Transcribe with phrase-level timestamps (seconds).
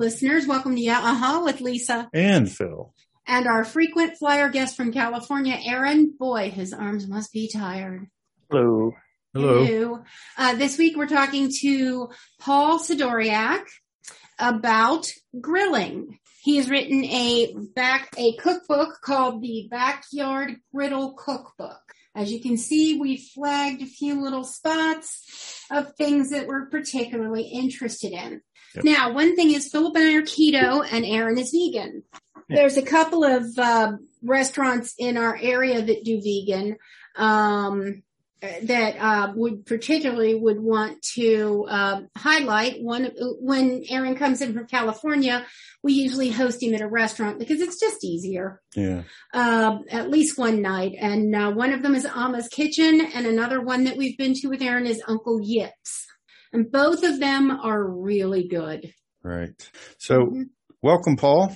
[0.00, 0.46] Hello, listeners.
[0.46, 2.08] Welcome to Yeah Uh-huh with Lisa.
[2.14, 2.94] And Phil.
[3.26, 6.14] And our frequent flyer guest from California, Aaron.
[6.18, 8.06] Boy, his arms must be tired.
[8.50, 8.92] Hello.
[9.34, 9.62] Hello.
[9.62, 10.02] Hello.
[10.38, 12.08] Uh, this week we're talking to
[12.38, 13.66] Paul Sidoriak
[14.38, 15.06] about
[15.38, 16.18] grilling.
[16.40, 21.82] He has written a back, a cookbook called the Backyard Griddle Cookbook.
[22.14, 27.42] As you can see, we flagged a few little spots of things that we're particularly
[27.42, 28.40] interested in.
[28.74, 28.84] Yep.
[28.84, 32.02] Now, one thing is Philip and I are keto and Aaron is vegan.
[32.48, 33.92] There's a couple of uh,
[34.22, 36.76] restaurants in our area that do vegan.
[37.16, 38.02] Um,
[38.40, 44.66] that uh, would particularly would want to uh, highlight one when Aaron comes in from
[44.66, 45.44] California,
[45.82, 48.60] we usually host him at a restaurant because it's just easier.
[48.74, 49.02] Yeah.
[49.32, 53.60] Uh, at least one night, and uh, one of them is Ama's Kitchen, and another
[53.60, 56.06] one that we've been to with Aaron is Uncle Yips,
[56.52, 58.92] and both of them are really good.
[59.22, 59.50] Right.
[59.98, 60.44] So, Mhm.
[60.82, 61.54] welcome, Paul.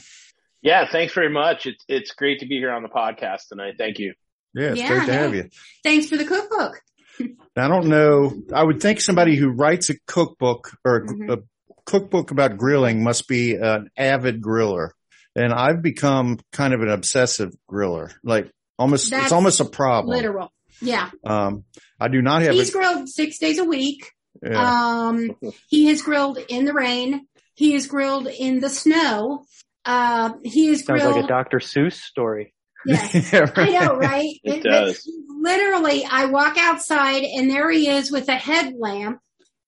[0.62, 1.67] Yeah, thanks very much.
[1.67, 3.75] It's it's great to be here on the podcast tonight.
[3.78, 4.14] Thank you.
[4.55, 5.19] Yeah, it's Yeah, great to hey.
[5.19, 5.48] have you.
[5.83, 6.81] Thanks for the cookbook.
[7.56, 8.33] I don't know.
[8.53, 11.39] I would think somebody who writes a cookbook or a, Mhm.
[11.39, 11.42] a
[11.86, 14.91] cookbook about grilling must be an avid griller.
[15.36, 18.12] And I've become kind of an obsessive griller.
[18.23, 20.17] Like almost, That's it's almost a problem.
[20.17, 21.11] Literal, yeah.
[21.25, 21.64] Um,
[22.01, 22.73] I do not have He's it.
[22.73, 24.11] grilled six days a week.
[24.42, 25.06] Yeah.
[25.08, 25.30] Um,
[25.68, 27.27] he has grilled in the rain.
[27.54, 29.44] He has grilled in the snow.
[29.84, 31.16] Uh, he is Sounds grilled.
[31.16, 31.58] like a Dr.
[31.58, 32.55] Seuss story.
[32.86, 33.32] Yes.
[33.32, 34.34] Yeah, I know, right?
[34.44, 34.90] It It- does.
[34.96, 39.18] it's Literally, I walk outside and there he is with a headlamp,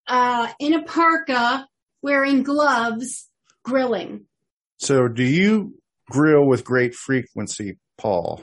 [0.06, 1.68] uh, in a parka,
[2.02, 3.28] wearing gloves,
[3.62, 4.24] grilling.
[4.78, 5.74] So do you
[6.10, 8.42] grill with great frequency, Paul?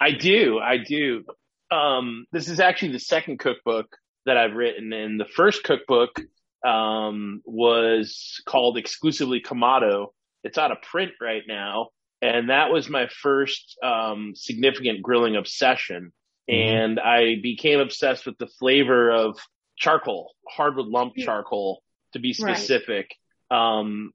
[0.00, 0.58] I do.
[0.58, 1.24] I do.
[1.70, 6.20] Um, this is actually the second cookbook that I've written, and the first cookbook
[6.64, 10.08] um, was called exclusively Kamado.
[10.44, 11.88] It's out of print right now,
[12.20, 16.12] and that was my first um, significant grilling obsession.
[16.50, 16.54] Mhm.
[16.54, 19.38] And I became obsessed with the flavor of
[19.76, 21.82] charcoal, hardwood lump charcoal,
[22.12, 22.56] to be Right.
[22.56, 23.14] specific.
[23.50, 24.12] Um,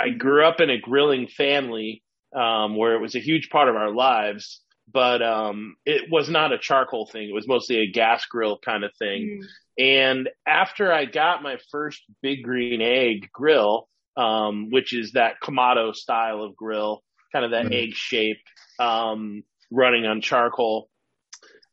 [0.00, 2.02] I grew up in a grilling family
[2.34, 4.60] um, where it was a huge part of our lives,
[4.92, 7.28] but um, it was not a charcoal thing.
[7.28, 9.42] It was mostly a gas grill kind of thing.
[9.78, 15.94] And after I got my first big green egg grill, um, which is that Kamado
[15.94, 17.02] style of grill,
[17.32, 17.74] kind of that Mhm.
[17.74, 18.38] egg shape,
[18.78, 20.88] um, running on charcoal,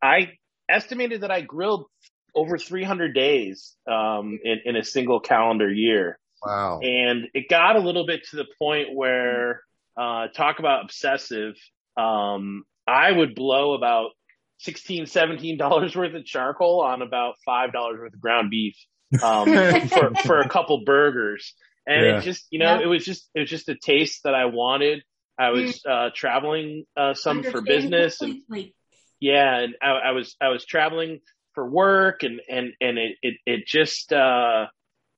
[0.01, 0.33] I
[0.67, 1.85] estimated that I grilled
[2.35, 6.19] over 300 days um, in, in a single calendar year.
[6.43, 6.79] Wow.
[6.81, 9.61] And it got a little bit to the point where,
[9.95, 11.55] uh, talk about obsessive.
[11.95, 14.11] Um, I would blow about
[14.59, 18.75] 16, 17 dollars worth of charcoal on about five dollars worth of ground beef,
[19.21, 19.53] um,
[19.89, 21.53] for, for a couple burgers.
[21.85, 22.17] And Yeah.
[22.19, 22.83] it just, you know, Yeah.
[22.83, 25.03] it was just, it was just a taste that I wanted.
[25.37, 28.35] I was, uh, traveling, uh, some for business and
[29.19, 31.21] yeah, and I, I was I was traveling
[31.53, 34.65] for work, and and and it it, it just uh,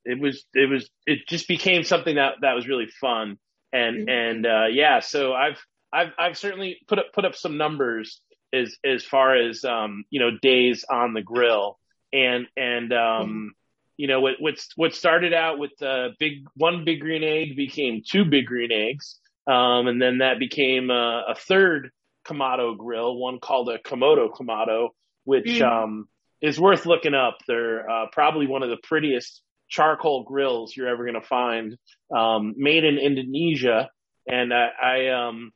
[0.05, 3.37] it was it was it just became something that that was really fun,
[3.73, 4.11] and Mhm.
[4.11, 5.59] and uh, yeah, so I've
[5.95, 8.19] I've I've certainly put up put up some numbers
[8.53, 11.79] as as far as um you know days on the grill,
[12.11, 13.53] and and um
[13.97, 18.01] you know what what's what started out with uh, big one big green egg became
[18.05, 21.91] two big green eggs, um, and then that became uh, a third
[22.27, 24.89] Kamado grill, one called a Komodo Kamado,
[25.23, 26.07] which um,
[26.41, 27.37] is worth looking up.
[27.47, 31.77] They're uh, probably one of the prettiest charcoal grills you're ever going to find,
[32.15, 33.89] um, made in Indonesia.
[34.27, 35.51] And I, I um,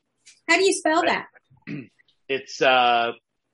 [0.47, 1.25] How do you spell that?
[2.29, 3.11] it's uh,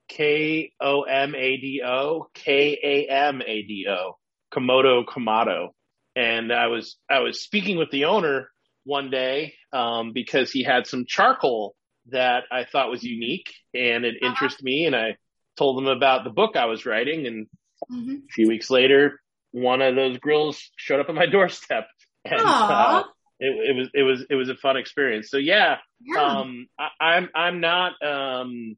[0.08, 4.18] K O M A D O K A M A D O
[4.54, 5.70] Komodo Kamado.
[6.16, 8.50] And I was I was speaking with the owner
[8.86, 11.76] one day um, because he had some charcoal
[12.12, 14.30] that I thought was unique and it Uh-huh.
[14.30, 14.86] interested me.
[14.86, 15.18] And I
[15.58, 17.26] told him about the book I was writing.
[17.28, 17.48] And
[17.92, 18.20] Mhm.
[18.30, 19.20] a few weeks later,
[19.52, 21.88] one of those grills showed up on my doorstep.
[22.24, 23.04] And uh.
[23.40, 25.30] It, it was it was it was a fun experience.
[25.30, 26.22] So yeah, Yeah.
[26.24, 28.76] um, I, I'm I'm not um,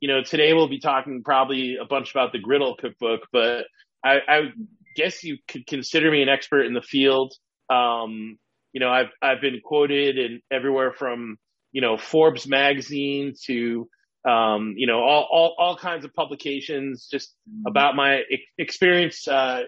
[0.00, 3.66] you know today we'll be talking probably a bunch about the griddle cookbook, but
[4.04, 4.40] I, I
[4.96, 7.34] guess you could consider me an expert in the field.
[7.70, 8.38] Um,
[8.72, 11.38] you know, I've I've been quoted in everywhere from
[11.72, 13.88] you know Forbes magazine to
[14.28, 17.34] um, you know all, all all kinds of publications just
[17.66, 18.22] about my
[18.58, 19.62] experience uh,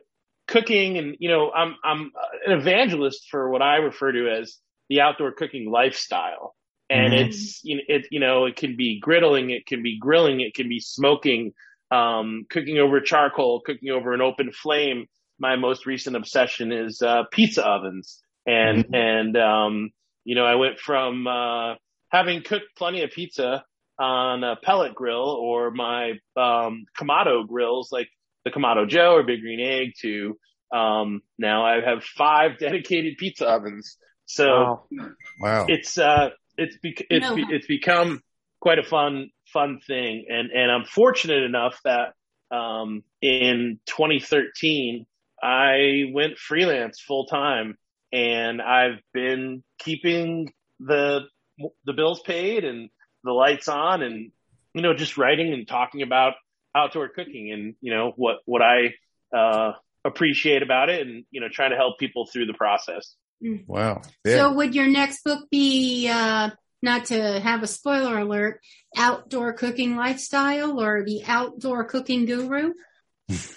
[0.47, 2.11] cooking, and you know I'm I'm
[2.47, 4.59] an evangelist for what I refer to as
[4.89, 6.55] the outdoor cooking lifestyle.
[6.89, 7.27] And Mhm.
[7.27, 10.55] it's you know, it you know it can be griddling, it can be grilling, it
[10.55, 11.53] can be smoking,
[11.91, 15.07] um, cooking over charcoal, cooking over an open flame.
[15.39, 18.23] My most recent obsession is uh, pizza ovens.
[18.47, 18.95] and mm-hmm.
[18.95, 19.91] and um,
[20.25, 21.75] you know, I went from uh,
[22.11, 23.65] having cooked plenty of pizza
[23.99, 28.09] on a pellet grill or my um, Kamado grills, like
[28.47, 30.39] the Kamado Joe or Big Green Egg, to
[30.73, 33.99] um, now I have five dedicated pizza ovens.
[34.25, 35.11] So wow,
[35.41, 35.67] wow.
[35.69, 38.23] it's uh, it's be- it's be- it's become
[38.61, 42.15] quite a fun fun thing, and and I'm fortunate enough that
[42.55, 45.07] um, in 2013
[45.43, 47.77] I went freelance full time,
[48.13, 51.23] and I've been keeping the
[51.85, 52.91] the bills paid and
[53.25, 54.31] the lights on, and
[54.73, 56.35] you know just writing and talking about
[56.77, 58.95] outdoor cooking and you know what what I
[59.37, 59.73] uh,
[60.05, 63.15] appreciate about it, and you know trying to help people through the process.
[63.43, 63.67] Mm.
[63.67, 64.03] Wow.
[64.25, 64.37] Yeah.
[64.37, 66.51] So would your next book be uh,
[66.83, 68.61] not to have a spoiler alert,
[68.97, 72.73] outdoor cooking lifestyle or the outdoor cooking guru?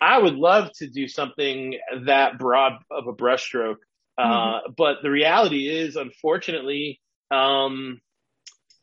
[0.01, 3.77] I would love to do something that broad of a brushstroke.
[4.17, 4.71] Uh, mm-hmm.
[4.75, 6.99] but the reality is, unfortunately,
[7.31, 8.01] um,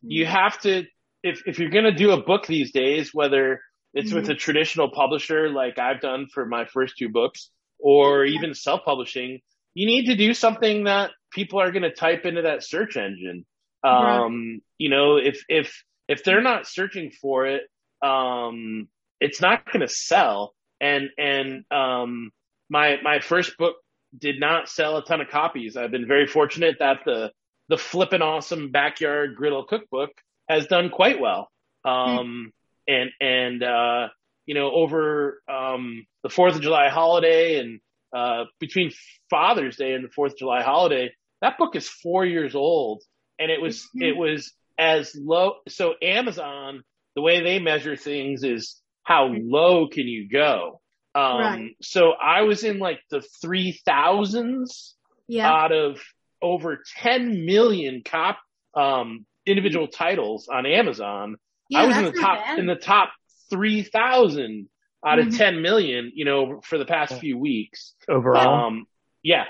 [0.01, 0.33] you mm-hmm.
[0.33, 0.85] have to,
[1.23, 3.61] if, if you're going to do a book these days, whether
[3.97, 4.17] it's mm-hmm.
[4.17, 8.85] with a traditional publisher like I've done for my first two books or even self
[8.85, 9.41] publishing,
[9.73, 13.47] you need to do something that people are going to type into that search engine.
[13.83, 14.61] Um, right.
[14.79, 17.63] you know, if, if, if they're not searching for it,
[18.03, 18.89] um,
[19.19, 20.55] it's not going to sell.
[20.79, 22.33] And, and, um,
[22.69, 23.77] my, my first book
[24.17, 25.77] did not sell a ton of copies.
[25.77, 27.33] I've been very fortunate that the,
[27.71, 30.11] the flippin' awesome backyard griddle cookbook
[30.51, 31.49] has done quite well.
[31.85, 32.53] Um, mm.
[32.89, 34.09] And, and, uh,
[34.47, 37.81] you know, over, um, the 4th of July holiday and,
[38.15, 38.93] uh, between
[39.31, 41.11] Father's Day and the 4th of July holiday,
[41.43, 43.03] that book is four years old
[43.39, 44.03] and it was mm-hmm.
[44.03, 45.55] it was as low.
[45.69, 46.83] So Amazon,
[47.15, 50.81] the way they measure things is how low can you go.
[51.15, 51.77] Um, right.
[51.81, 54.95] So I was in like the three thousands
[55.29, 55.51] yeah.
[55.51, 55.99] out of
[56.43, 58.39] over 10 million cop
[58.75, 61.37] um, individual titles on Amazon.
[61.69, 62.59] Yeah, I was in the top bad.
[62.59, 63.13] in the top
[63.51, 64.69] 3,000
[65.05, 65.37] out of mm-hmm.
[65.37, 67.95] 10 million, you know, for the past few weeks.
[68.09, 68.67] Overall.
[68.67, 68.87] Um,
[69.23, 69.45] yeah.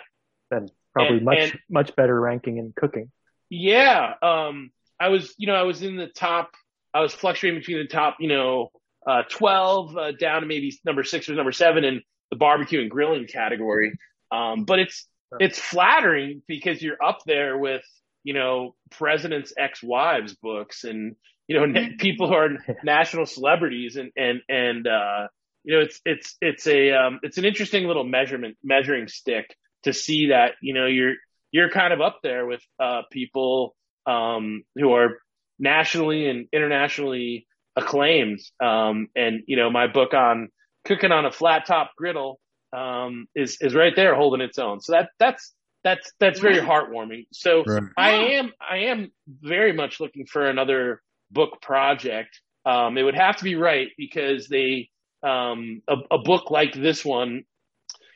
[0.50, 3.10] Then probably and, much and, much better ranking in cooking.
[3.48, 4.14] Yeah.
[4.20, 4.70] Um,
[5.00, 6.50] I was, you know, I was in the top,
[6.92, 8.70] I was fluctuating between the top, you know,
[9.06, 12.90] uh, 12, uh, down to maybe number six or number seven in the barbecue and
[12.90, 13.96] grilling category.
[14.32, 15.06] Um, but it's,
[15.38, 17.84] it's flattering because you're up there with,
[18.24, 21.14] you know, president's ex-wives books and,
[21.48, 22.50] you know, people who are
[22.84, 25.28] national celebrities and, and, and, uh,
[25.64, 29.92] you know, it's, it's, it's a, um, it's an interesting little measurement, measuring stick to
[29.92, 31.14] see that, you know, you're,
[31.50, 33.74] you're kind of up there with uh, people
[34.06, 35.18] um, who are
[35.58, 37.46] nationally and internationally
[37.76, 38.40] acclaimed.
[38.62, 40.48] Um, and you know, my book on
[40.84, 42.40] cooking on a flat top griddle
[42.72, 44.80] um, is is right there holding its own.
[44.80, 45.52] So that that's
[45.84, 47.26] that's that's very heartwarming.
[47.32, 47.82] So right.
[47.96, 52.40] I am I am very much looking for another book project.
[52.64, 54.88] Um, it would have to be right because they
[55.22, 57.44] um, a, a book like this one,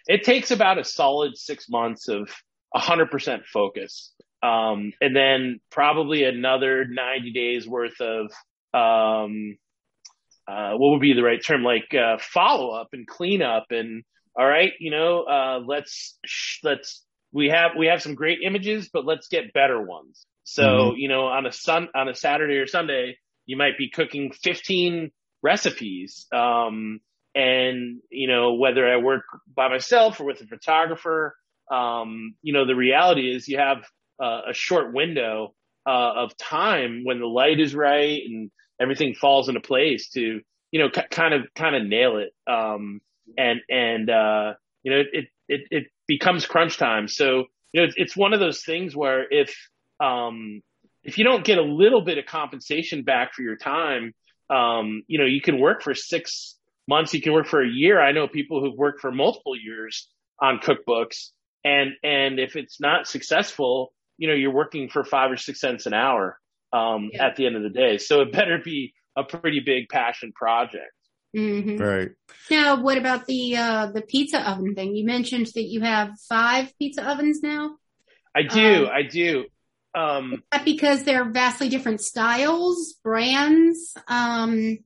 [0.07, 2.31] it takes about a solid six months of
[2.75, 4.13] 100% focus.
[4.43, 8.31] Um, and then probably another 90 days worth of,
[8.73, 9.59] um,
[10.49, 11.63] uh, what would be the right term?
[11.63, 14.03] Like, uh, follow up and clean up and,
[14.37, 16.19] all right, you know, uh, let's,
[16.63, 20.27] let's, we have, we have some great images, but let's get better ones.
[20.51, 20.97] So, mm-hmm.
[20.97, 25.13] you know, on a sun, on a Saturday or Sunday, you might be cooking 15
[25.45, 26.27] recipes.
[26.35, 26.99] Um,
[27.37, 29.23] and, you know, whether I work
[29.55, 31.37] by myself or with a photographer,
[31.71, 33.85] um, you know, the reality is you have
[34.21, 35.55] uh, a short window
[35.87, 40.41] uh, of time when the light is right and everything falls into place to,
[40.73, 42.33] you know, c- kind of, kind of nail it.
[42.53, 43.01] Um,
[43.39, 47.07] and, and, uh, you know, it, it, it becomes crunch time.
[47.07, 49.55] So, you know, it's, it's one of those things where if,
[50.01, 50.63] um,
[51.03, 54.13] if you don't get a little bit of compensation back for your time,
[54.49, 56.57] um, you know, you can work for six
[56.89, 58.01] months, you can work for a year.
[58.01, 60.09] I know people who've worked for multiple years
[60.41, 61.31] on cookbooks
[61.65, 65.87] and and if it's not successful, you know, you're working for five or six cents
[65.87, 66.39] an hour
[66.73, 67.27] um, yeah.
[67.27, 67.99] at the end of the day.
[67.99, 70.93] So it better be a pretty big passion project.
[71.37, 71.77] Mm-hmm.
[71.77, 72.11] Right.
[72.51, 74.97] Now, what about the uh, the pizza oven thing?
[74.97, 77.77] You mentioned that you have five pizza ovens now.
[78.35, 78.87] I do.
[78.87, 79.45] Um, I do.
[79.95, 83.95] Um, because they're vastly different styles, brands.
[84.07, 84.79] Um,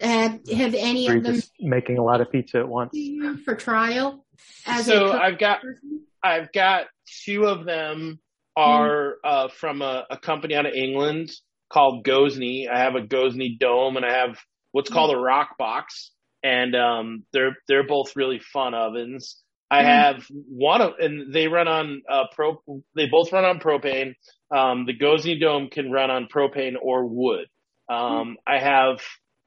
[0.00, 2.96] have, have any of them making a lot of pizza at once
[3.44, 4.24] for trial?
[4.82, 6.02] so I've got person?
[6.22, 6.86] I've got
[7.24, 8.20] two of them
[8.56, 9.28] are mm.
[9.28, 11.32] uh, from a, a, company out of England
[11.70, 12.68] called Gozney.
[12.68, 14.38] I have a Gozney dome and I have
[14.72, 14.94] what's mm.
[14.94, 16.10] called a Roccbox,
[16.42, 19.42] and um, they're they're both really fun ovens.
[19.70, 19.86] I mm-hmm.
[19.86, 22.62] have one of, and they run on uh, pro.
[22.94, 24.14] They both run on propane.
[24.52, 27.46] Um, the Gozney Dome can run on propane or wood.
[27.88, 28.36] Um.
[28.46, 29.00] I have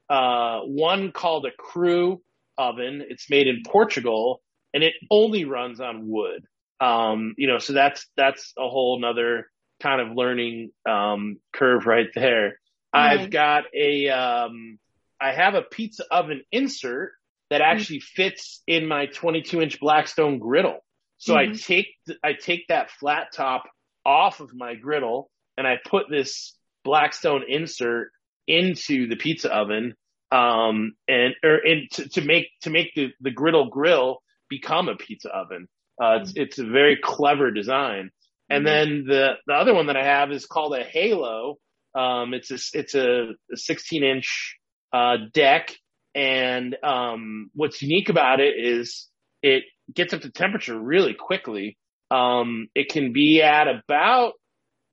[0.08, 2.20] uh, one called a Cru
[2.58, 3.04] oven.
[3.08, 4.42] It's made in Portugal,
[4.74, 6.44] and it only runs on wood.
[6.80, 12.08] Um, you know, so that's that's a whole nother kind of learning um, curve right
[12.14, 12.58] there.
[12.92, 14.78] I've got a um,
[15.20, 17.12] I have a pizza oven insert
[17.50, 17.76] that mm-hmm.
[17.76, 20.78] actually fits in my 22 inch Blackstone griddle.
[21.18, 21.52] So mm-hmm.
[21.52, 21.88] I take
[22.22, 23.64] I take that flat top
[24.06, 28.12] off of my griddle and I put this Blackstone insert
[28.46, 29.94] into the pizza oven
[30.30, 34.96] um, and or and to, to make to make the, the griddle grill become a
[34.96, 35.68] pizza oven.
[36.00, 36.42] Uh, it's, mm-hmm.
[36.42, 38.10] it's a very clever design.
[38.48, 38.90] And mm-hmm.
[38.90, 41.56] then the the other one that I have is called a Halo.
[41.94, 44.56] Um, it's a it's a, a 16 inch
[44.92, 45.74] uh, deck,
[46.14, 49.08] and um, what's unique about it is
[49.42, 51.78] it gets up to temperature really quickly.
[52.10, 54.34] Um, it can be at about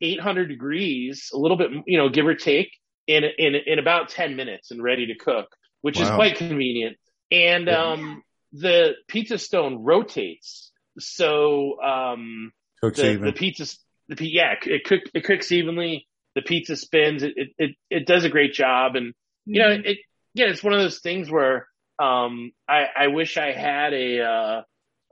[0.01, 2.71] 800 degrees, a little bit, you know, give or take,
[3.07, 5.47] in in in about 10 minutes and ready to cook,
[5.81, 6.03] which wow.
[6.03, 6.97] is quite convenient.
[7.31, 12.51] And um, the pizza stone rotates, so um,
[12.81, 13.25] cooks the, even.
[13.25, 13.75] the pizza,
[14.07, 16.07] the yeah, it cook it cooks evenly.
[16.35, 17.23] The pizza spins.
[17.23, 19.13] It it it does a great job, and
[19.45, 19.87] you know mm-hmm.
[19.87, 19.97] it.
[20.35, 21.67] Yeah, it's one of those things where
[21.99, 24.61] um, I I wish I had a uh,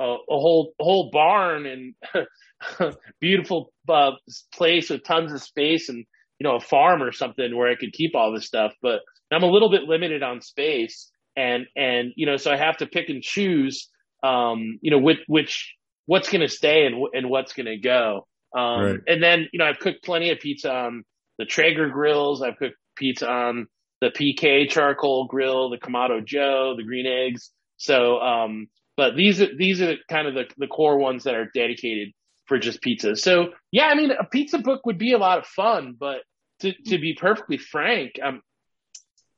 [0.02, 4.12] a, a whole a whole barn and beautiful uh,
[4.54, 6.06] place with tons of space and
[6.42, 9.44] you know, a farm or something where I could keep all this stuff, but I'm
[9.44, 13.10] a little bit limited on space and, and, you know, so I have to pick
[13.10, 13.92] and choose,
[14.24, 15.76] um, you know, which, which,
[16.08, 18.26] what's going to stay and, and what's going to go.
[18.58, 19.00] Um, right.
[19.06, 21.04] and then, you know, I've cooked plenty of pizza on
[21.38, 22.42] the Traeger grills.
[22.42, 23.68] I've cooked pizza on
[24.02, 27.52] the PK charcoal grill, the Kamado Joe, the green eggs.
[27.78, 28.66] So, um,
[29.02, 32.10] but these are, these are kind of the, the core ones that are dedicated
[32.46, 33.16] for just pizza.
[33.16, 36.18] So yeah, I mean, a pizza book would be a lot of fun, but
[36.60, 38.44] to, to be perfectly frank, um,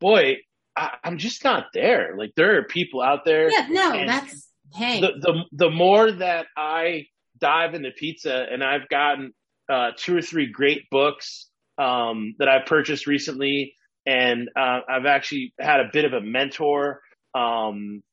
[0.02, 0.40] boy,
[0.76, 2.14] I, am just not there.
[2.18, 3.50] Like there are people out there.
[3.50, 5.00] Yeah, no, that's hey.
[5.00, 7.06] The, the the more that I
[7.40, 9.32] dive into pizza, and I've gotten
[9.72, 15.54] uh, two or three great books um, that I've purchased recently, and uh, I've actually
[15.58, 17.00] had a bit of a mentor.
[17.34, 18.04] Um,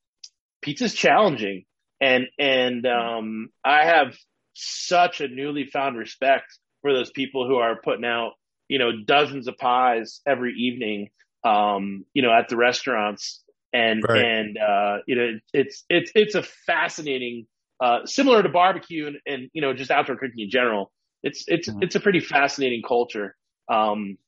[0.62, 1.64] pizza's challenging,
[2.00, 4.16] and and um, I have
[4.54, 6.46] such a newly found respect
[6.82, 8.32] for those people who are putting out
[8.70, 11.10] you know, dozens of pies every evening,
[11.42, 13.42] um, you know, at the restaurants.
[13.72, 14.24] And, right.
[14.24, 17.48] and, uh, you know, it's, it's, it's a fascinating,
[17.80, 20.92] uh, similar to barbecue and, and, you know, just outdoor cooking in general.
[21.24, 21.82] It's, it's, mm-hmm.
[21.82, 23.34] it's a pretty fascinating culture.
[23.68, 24.18] Um,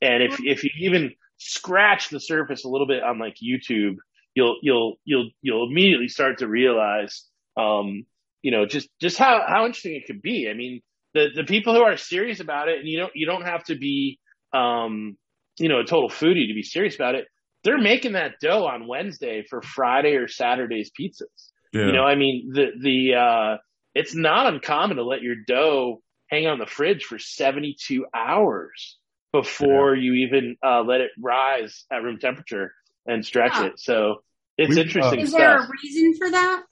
[0.00, 3.96] and if, if you even scratch the surface a little bit on like YouTube,
[4.40, 7.24] you'll, you'll, you'll, you'll immediately start to realize,
[7.56, 8.04] um,
[8.42, 10.48] you know, just, just how, how interesting it could be.
[10.48, 10.80] I mean,
[11.14, 13.76] the the people who are serious about it, and you don't you don't have to
[13.76, 14.18] be
[14.52, 15.16] um,
[15.58, 17.26] you know a total foodie to be serious about it.
[17.64, 21.24] They're making that dough on Wednesday for Friday or Saturday's pizzas.
[21.72, 21.86] Yeah.
[21.86, 23.56] You know, I mean the the uh,
[23.94, 28.98] it's not uncommon to let your dough hang on the fridge for 72 hours
[29.32, 30.02] before yeah.
[30.02, 32.72] you even uh, let it rise at room temperature
[33.06, 33.66] and stretch yeah.
[33.66, 33.80] it.
[33.80, 34.22] So
[34.60, 35.20] it's we, interesting.
[35.20, 35.40] Uh, is stuff.
[35.40, 36.62] there a reason for that?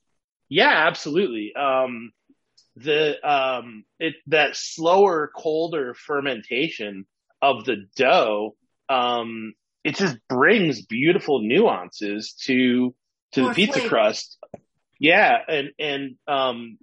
[0.48, 1.54] Yeah, absolutely.
[1.54, 2.12] Um,
[2.82, 7.06] the um it that slower colder fermentation
[7.42, 8.56] of the dough
[8.88, 9.52] um
[9.84, 12.94] it just brings beautiful nuances to
[13.32, 13.88] to More the pizza flavor.
[13.88, 14.38] crust
[14.98, 16.78] yeah and and um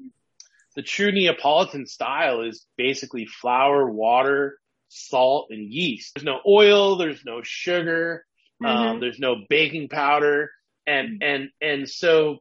[0.76, 4.60] the true neapolitan style is basically flour water
[4.90, 8.26] salt and yeast there's no oil there's no sugar
[8.64, 8.88] um, mm-hmm.
[8.88, 10.52] um there's no baking powder
[10.88, 12.40] and and and so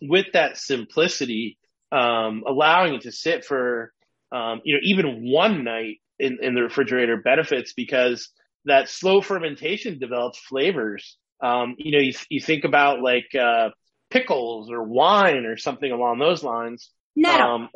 [0.00, 1.58] with that simplicity
[1.92, 3.92] um, allowing it to sit for,
[4.32, 8.30] um, you know, even one night in, in the refrigerator benefits because
[8.64, 11.18] that slow fermentation develops flavors.
[11.42, 13.70] Um, you know, you, you think about like, uh,
[14.10, 16.90] pickles or wine or something along those lines.
[17.14, 17.30] No.
[17.30, 17.68] Um,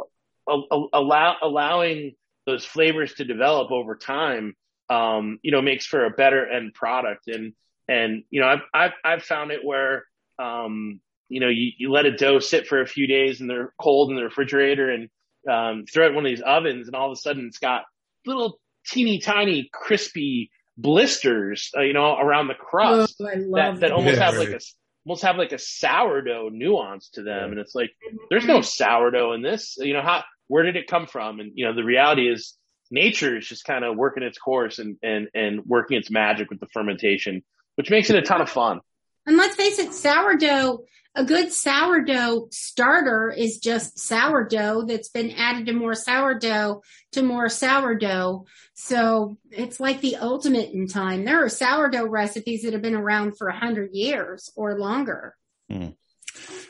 [0.93, 2.15] allow, allowing
[2.47, 4.55] those flavors to develop over time,
[4.89, 7.29] um, you know, makes for a better end product.
[7.29, 7.53] And,
[7.89, 10.05] and, you know, I've, I've, I've found it where,
[10.39, 13.73] um, you know, you, you let a dough sit for a few days and they're
[13.81, 15.09] cold in the refrigerator and
[15.51, 17.83] um, throw it in one of these ovens and all of a sudden it's got
[18.25, 23.25] little teeny tiny crispy blisters, uh, you know, around the crust oh,
[23.55, 24.51] that, that almost yeah, have right.
[24.51, 24.65] like a,
[25.07, 27.51] almost have like a sourdough nuance to them.
[27.51, 27.91] And it's like,
[28.29, 31.41] there's no sourdough in this, you know, how, where did it come from?
[31.41, 32.57] And, you know, the reality is
[32.91, 36.61] nature is just kind of working its course and, and, and working its magic with
[36.61, 37.43] the fermentation,
[37.77, 38.81] which makes it a ton of fun.
[39.27, 40.85] And let's face it, sourdough
[41.17, 47.49] a good sourdough starter is just sourdough that's been added to more sourdough to more
[47.49, 48.45] sourdough.
[48.75, 51.25] So it's like the ultimate in time.
[51.25, 55.35] There are sourdough recipes that have been around for a hundred years or longer.
[55.71, 55.89] Hmm.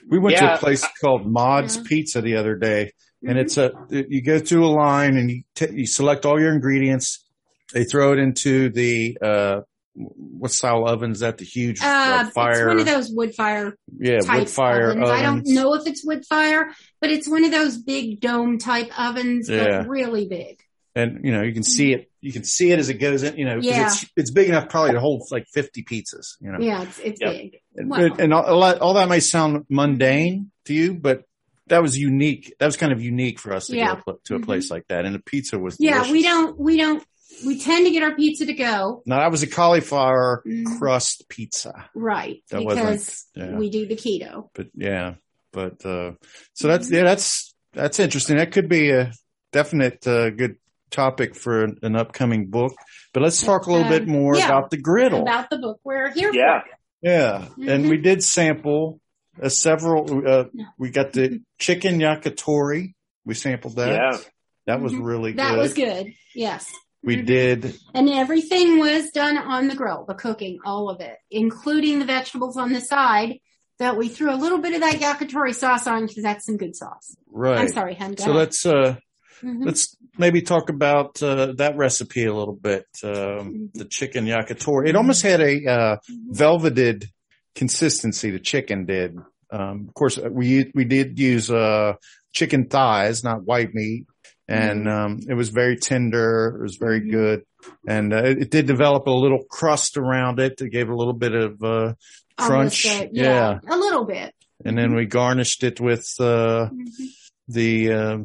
[0.09, 0.51] We went yeah.
[0.51, 1.83] to a place called Mod's yeah.
[1.85, 3.39] Pizza the other day and mm-hmm.
[3.39, 7.25] it's a, you go through a line and you, t- you select all your ingredients.
[7.73, 9.61] They throw it into the, uh,
[9.97, 11.39] what style oven is that?
[11.39, 12.53] The huge uh, fire.
[12.53, 13.77] It's one of those wood fire.
[13.99, 15.05] Yeah, wood fire ovens.
[15.05, 15.11] ovens.
[15.11, 18.91] I don't know if it's wood fire, but it's one of those big dome type
[18.99, 19.79] ovens, yeah.
[19.81, 20.61] but really big.
[20.95, 22.11] And you know, you can see it.
[22.21, 23.37] You can see it as it goes in.
[23.37, 23.87] You know, yeah.
[23.87, 26.37] it's it's big enough probably to hold like fifty pizzas.
[26.41, 26.59] You know.
[26.61, 27.61] Yeah, it's it's big.
[27.75, 28.09] And, wow.
[28.19, 31.25] and all, all that may sound mundane to you, but
[31.69, 32.55] that was unique.
[32.59, 34.01] That was kind of unique for us to yeah.
[34.07, 34.75] go to a place mm-hmm.
[34.75, 35.05] like that.
[35.05, 35.95] And the pizza was yeah.
[35.95, 36.13] Delicious.
[36.13, 37.05] We don't we don't
[37.45, 39.03] we tend to get our pizza to go.
[39.05, 40.79] No, that was a cauliflower mm.
[40.79, 41.89] crust pizza.
[41.95, 42.43] Right.
[42.51, 43.57] That because yeah.
[43.57, 44.49] we do the keto.
[44.55, 45.15] But yeah,
[45.53, 46.13] but, uh,
[46.55, 48.37] so that's, yeah, that's, that's interesting.
[48.37, 49.13] That could be a
[49.53, 50.57] definite, uh, good
[50.91, 52.75] topic for an, an upcoming book.
[53.13, 55.23] But let's talk a little bit more yeah, about the griddle.
[55.23, 56.61] About the book we're here yeah.
[56.61, 56.69] for.
[57.03, 57.39] Yeah.
[57.39, 57.69] Mm-hmm.
[57.69, 59.01] And we did sample
[59.43, 60.45] uh, several, uh,
[60.79, 62.95] we got the chicken yakitori.
[63.25, 63.93] We sampled that.
[63.93, 64.19] Yeah.
[64.67, 65.03] That was mm-hmm.
[65.03, 65.41] really good.
[65.41, 66.13] That was good.
[66.35, 66.73] Yes.
[67.07, 67.79] We did.
[67.95, 72.57] And everything was done on the grill, the cooking, all of it, including the vegetables
[72.57, 73.39] on the side
[73.79, 76.75] that we threw a little bit of that yakitori sauce on because that's some good
[76.75, 77.17] sauce.
[77.31, 77.59] Right.
[77.59, 78.17] I'm sorry, hun.
[78.17, 78.97] So let's, uh,
[79.41, 79.63] mm-hmm.
[79.63, 82.87] let's maybe talk about, uh, that recipe a little bit.
[83.05, 83.65] Um, mm-hmm.
[83.75, 84.89] the chicken yakitori.
[84.89, 87.09] It almost had a, uh, velveted
[87.55, 88.33] consistency.
[88.33, 89.17] The chicken did.
[89.53, 91.93] Um, of course, we, we did use, uh,
[92.33, 94.07] chicken thighs, not white meat
[94.49, 94.89] and mm-hmm.
[94.89, 96.57] um, it was very tender.
[96.59, 97.11] It was very mm-hmm.
[97.11, 97.43] good,
[97.87, 100.61] and uh, it, it, did develop a little crust around it.
[100.61, 101.95] It gave a little bit of uh,
[102.37, 102.85] crunch.
[102.85, 104.35] yeah, yeah, a little bit.
[104.65, 107.05] And then we garnished it with uh, mm-hmm.
[107.49, 108.19] the, uh,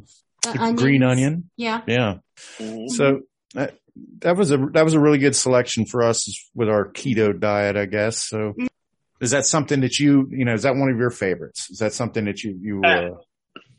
[0.43, 1.49] the green onion.
[1.57, 2.15] Yeah, yeah.
[2.57, 2.87] Mm-hmm.
[2.87, 3.21] So
[3.55, 3.77] that,
[4.19, 7.77] that was a that was a really good selection for us with our keto diet,
[7.77, 8.27] I guess.
[8.27, 8.37] So.
[8.37, 8.67] Mm-hmm.
[9.19, 11.69] Is that something that you, you know, is that one of your favorites?
[11.69, 13.09] Is that something that you, you, uh,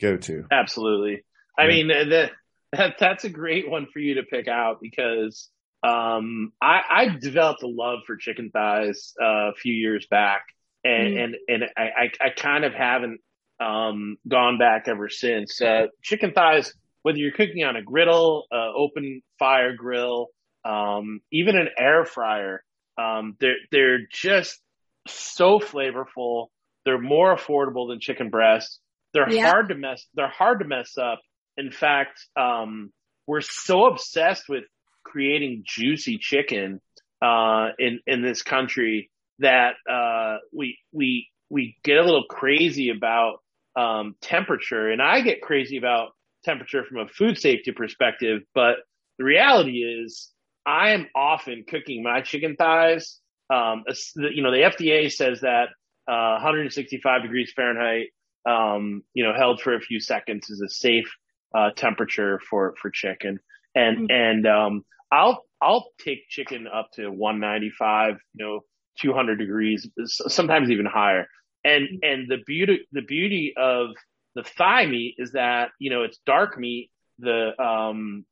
[0.01, 0.45] go to?
[0.53, 1.25] Absolutely.
[1.59, 2.31] I mean, that,
[2.73, 5.49] that that's a great one for you to pick out because
[5.83, 10.43] um, I, I developed a love for chicken thighs uh, a few years back,
[10.85, 11.25] and mm.
[11.25, 13.21] and and I, I, I kind of haven't
[13.61, 15.61] um, gone back ever since.
[15.61, 20.29] Uh, chicken thighs, whether you're cooking on a griddle, uh, open fire grill,
[20.65, 22.63] um, even an air fryer,
[22.97, 24.61] um, they're they're just
[25.09, 26.47] so flavorful.
[26.85, 28.81] They're more affordable than chicken breasts.
[29.15, 29.51] They're yeah.
[29.51, 30.05] hard to mess.
[30.15, 31.21] They're hard to mess up
[31.57, 32.93] in fact, um,
[33.27, 34.65] we're so obsessed with
[35.05, 36.81] creating juicy chicken
[37.21, 43.39] uh, in in this country that uh, we we we get a little crazy about
[43.77, 46.11] um, temperature, and I get crazy about
[46.45, 48.43] temperature from a food safety perspective.
[48.55, 48.77] But
[49.19, 50.31] the reality is,
[50.67, 53.21] I am often cooking my chicken thighs.
[53.53, 53.85] Um,
[54.17, 55.69] you know, the FDA says that
[56.09, 58.09] uh, 165 degrees Fahrenheit,
[58.49, 61.13] um, you know, held for a few seconds is a safe
[61.55, 63.41] uh, temperature for for chicken,
[63.75, 64.07] and mm-hmm.
[64.11, 68.61] and um, I'll I'll take chicken up to 195, you know,
[69.01, 71.29] 200 degrees, sometimes even higher.
[71.65, 71.97] And mm-hmm.
[72.03, 73.91] and the beauty the beauty of
[74.35, 76.91] the thigh meat is that you know it's dark meat.
[77.19, 78.25] The um,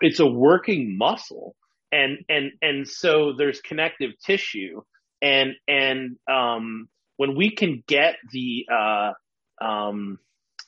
[0.00, 1.56] it's a working muscle,
[1.92, 4.82] and and and so there's connective tissue,
[5.22, 9.12] and and um, when we can get the uh,
[9.64, 10.18] um,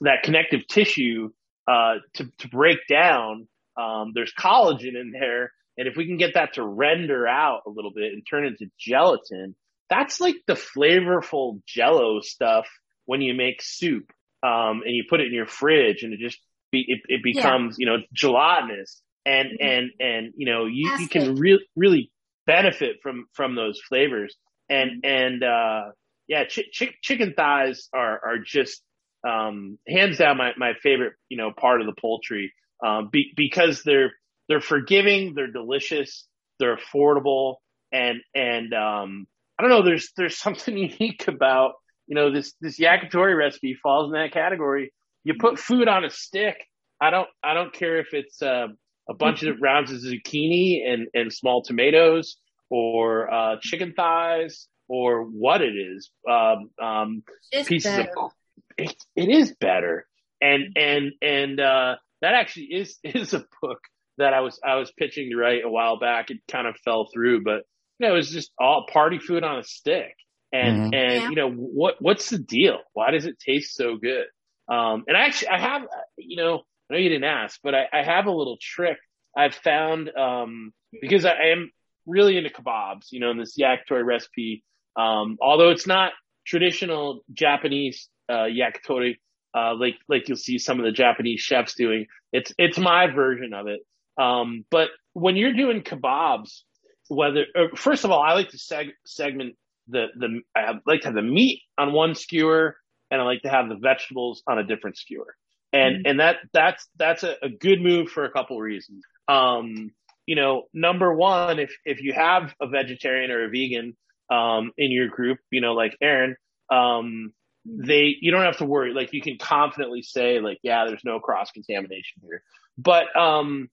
[0.01, 1.31] that connective tissue
[1.69, 3.49] uh, to, to break down.
[3.77, 5.53] Um, there's collagen in there.
[5.79, 8.71] And if we can get that to render out a little bit and turn into
[8.79, 9.55] gelatin,
[9.91, 12.67] that's like the flavorful jello stuff
[13.05, 14.11] when you make soup.
[14.43, 16.39] Um, and you put it in your fridge and it just
[16.71, 17.85] be, it, it becomes, yeah.
[17.85, 19.67] you know, gelatinous and, mm-hmm.
[19.67, 22.13] and, and, you know, you, you can really, really
[22.47, 24.37] benefit from, from those flavors.
[24.69, 25.11] And, mm-hmm.
[25.11, 25.93] and, uh,
[26.29, 28.83] yeah, ch- ch- chicken thighs are, are just
[29.27, 32.53] um, hands down my, my favorite, you know, part of the poultry,
[32.85, 34.13] um, be, because they're,
[34.49, 36.27] they're forgiving, they're delicious,
[36.59, 37.57] they're affordable.
[37.93, 39.27] And, and, um,
[39.59, 41.73] I don't know, there's, there's something unique about,
[42.07, 44.93] you know, this, this yakitori recipe falls in that category.
[45.25, 46.57] You put food on a stick.
[47.01, 48.69] I don't, I don't care if it's, uh,
[49.09, 52.37] a bunch of rounds of zucchini and, and small tomatoes
[52.71, 56.11] or, uh, chicken thighs or what it is.
[56.29, 58.11] Um, um, pieces better.
[58.11, 58.33] of
[58.77, 60.07] it, it is better.
[60.41, 63.81] And, and, and, uh, that actually is, is a book
[64.19, 66.31] that I was, I was pitching to write a while back.
[66.31, 67.63] It kind of fell through, but
[67.99, 70.15] you know, it was just all party food on a stick.
[70.53, 70.95] And, mm-hmm.
[70.95, 71.29] and, yeah.
[71.29, 72.79] you know, what, what's the deal?
[72.93, 74.27] Why does it taste so good?
[74.69, 75.83] Um, and I actually, I have,
[76.17, 78.99] you know, I know you didn't ask, but I, I have a little trick
[79.37, 81.71] I've found, um, because I, I am
[82.07, 84.65] really into kebabs, you know, in this yakitori recipe.
[84.97, 86.13] Um, although it's not
[86.47, 89.17] traditional Japanese, uh, yakitori,
[89.55, 92.07] uh, like, like you'll see some of the Japanese chefs doing.
[92.33, 93.81] It's, it's my version of it.
[94.21, 96.63] Um, but when you're doing kebabs,
[97.09, 99.57] whether, uh, first of all, I like to seg- segment
[99.89, 102.77] the, the, I like to have the meat on one skewer
[103.11, 105.37] and I like to have the vegetables on a different skewer.
[105.73, 106.11] And, mm-hmm.
[106.11, 109.05] and that, that's, that's a, a, good move for a couple reasons.
[109.29, 109.93] Um,
[110.27, 113.97] you know, number one, if, if you have a vegetarian or a vegan,
[114.31, 116.37] um, in your group, you know, like Aaron,
[116.71, 117.33] um,
[117.67, 118.95] they, you don't have to worry.
[118.95, 122.43] Like you can confidently say like, yeah, there's no cross contamination here,
[122.79, 123.69] but, um,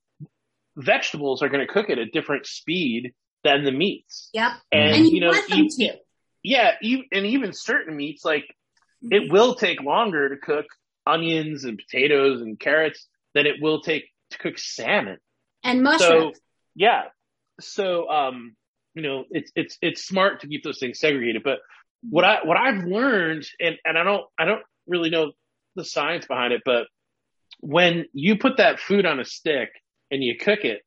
[0.75, 4.31] vegetables are going to cook at a different speed than the meats.
[4.33, 4.51] Yep.
[4.71, 5.97] And, and you, you know, even,
[6.41, 8.45] yeah, even, and even certain meats, like
[9.01, 10.65] it will take longer to cook
[11.05, 15.19] onions and potatoes and carrots than it will take to cook salmon
[15.63, 16.37] and mushrooms.
[16.37, 16.41] So,
[16.73, 17.03] yeah.
[17.59, 18.55] So, um,
[18.95, 21.43] you know, it's, it's, it's smart to keep those things segregated.
[21.43, 21.59] But
[22.09, 25.31] what I, what I've learned and, and I don't, I don't really know
[25.75, 26.87] the science behind it, but
[27.59, 29.69] when you put that food on a stick
[30.11, 30.81] and you cook it,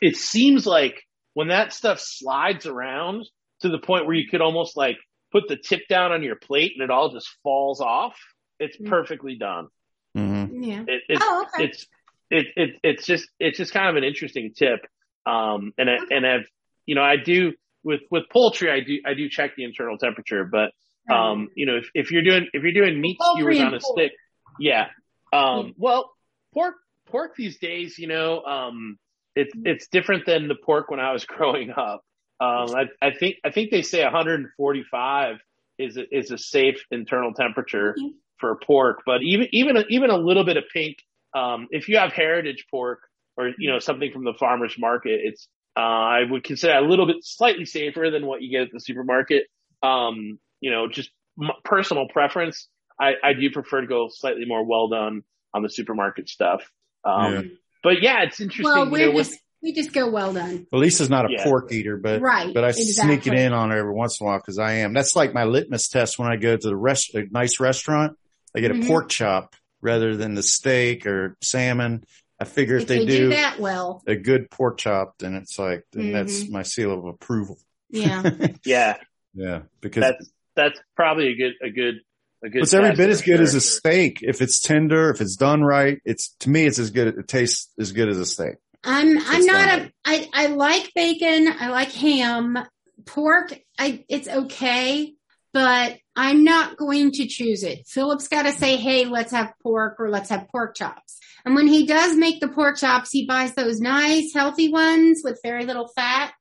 [0.00, 1.02] it seems like
[1.34, 3.26] when that stuff slides around
[3.60, 4.96] to the point where you could almost like
[5.32, 8.16] put the tip down on your plate and it all just falls off,
[8.58, 8.88] it's mm-hmm.
[8.88, 9.68] perfectly done.
[10.16, 10.62] Mm-hmm.
[10.62, 10.82] Yeah.
[10.86, 11.64] It, it, oh, okay.
[11.64, 11.86] It's
[12.30, 14.80] it, it it's just it's just kind of an interesting tip.
[15.26, 16.46] Um, and I, and I've
[16.86, 17.52] you know I do
[17.84, 20.72] with with poultry I do I do check the internal temperature, but
[21.12, 23.82] um, you know if, if you're doing if you're doing meat skewers on a pork.
[23.82, 24.12] stick,
[24.58, 24.88] yeah.
[25.32, 26.10] Um, well,
[26.52, 28.98] pork pork these days, you know, um,
[29.34, 32.02] it's it's different than the pork when I was growing up.
[32.40, 35.36] Um, I, I think I think they say 145
[35.78, 38.08] is a, is a safe internal temperature mm-hmm.
[38.38, 40.98] for pork, but even even a, even a little bit of pink
[41.34, 43.00] um, if you have heritage pork
[43.36, 47.06] or you know something from the farmers market, it's uh, I would consider a little
[47.06, 49.44] bit slightly safer than what you get at the supermarket.
[49.80, 51.10] Um, you know, just
[51.40, 52.66] m- personal preference.
[53.00, 55.22] I, I do prefer to go slightly more well done
[55.54, 56.68] on the supermarket stuff.
[57.04, 57.42] Um, yeah.
[57.84, 58.64] but yeah, it's interesting.
[58.64, 60.66] Well, we're you know, just, with, we just go well done.
[60.72, 61.44] Well, Lisa's not a yeah.
[61.44, 63.20] pork eater, but right, but I exactly.
[63.20, 64.92] sneak it in on her every once in a while because I am.
[64.94, 68.18] That's like my litmus test when I go to the rest, a nice restaurant.
[68.52, 68.88] I get a mm-hmm.
[68.88, 72.04] pork chop rather than the steak or salmon.
[72.40, 75.34] I figure if, if they, they do, do, that well, a good pork chop, then
[75.34, 76.12] it's like, then mm-hmm.
[76.12, 77.58] that's my seal of approval.
[77.90, 78.30] Yeah.
[78.64, 78.98] yeah.
[79.34, 79.62] Yeah.
[79.80, 81.94] Because that's, that's probably a good, a good,
[82.44, 82.62] a good.
[82.62, 83.42] It's every bit as good sure.
[83.42, 84.20] as a steak.
[84.22, 87.72] If it's tender, if it's done right, it's, to me, it's as good, it tastes
[87.78, 88.54] as good as a steak.
[88.84, 91.48] I'm, I'm not a, I, I like bacon.
[91.48, 92.58] I like ham.
[93.04, 95.14] Pork, I, it's okay
[95.52, 97.86] but I'm not going to choose it.
[97.86, 101.16] Philip's got to say, Hey, let's have pork or let's have pork chops.
[101.44, 105.38] And when he does make the pork chops, he buys those nice healthy ones with
[105.44, 106.32] very little fat.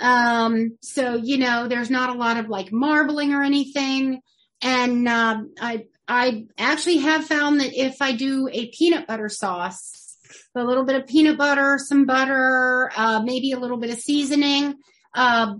[0.00, 4.22] Um, so, you know, there's not a lot of like marbling or anything.
[4.62, 10.16] And, uh, I, I actually have found that if I do a peanut butter sauce,
[10.54, 14.76] a little bit of peanut butter, some butter, uh, maybe a little bit of seasoning,
[15.16, 15.54] uh,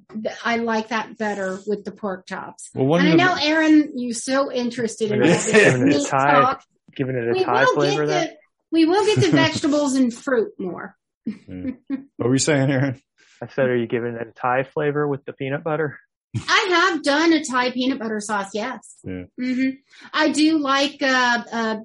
[0.45, 2.71] I like that better with the pork chops.
[2.75, 6.33] Well, and I know, the, Aaron, you're so interested in this giving it a Thai,
[6.33, 6.65] talk.
[6.95, 8.07] giving it a we Thai flavor.
[8.07, 8.37] That
[8.71, 10.97] we will get to vegetables and fruit more.
[11.25, 11.73] Yeah.
[12.17, 13.01] What were you saying, Aaron?
[13.43, 15.99] I said, are you giving it a Thai flavor with the peanut butter?
[16.37, 18.51] I have done a Thai peanut butter sauce.
[18.55, 18.97] Yes.
[19.05, 19.25] Yeah.
[19.41, 19.71] Mm-hmm.
[20.13, 21.77] I do like, uh, uh,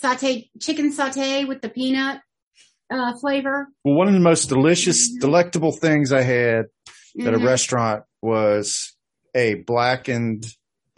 [0.00, 2.20] saute, chicken saute with the peanut,
[2.90, 3.68] uh, flavor.
[3.84, 5.20] Well, one of the most delicious, mm-hmm.
[5.20, 6.66] delectable things I had
[7.16, 7.26] mm-hmm.
[7.26, 7.46] at a mm-hmm.
[7.46, 8.96] restaurant was
[9.34, 10.46] a blackened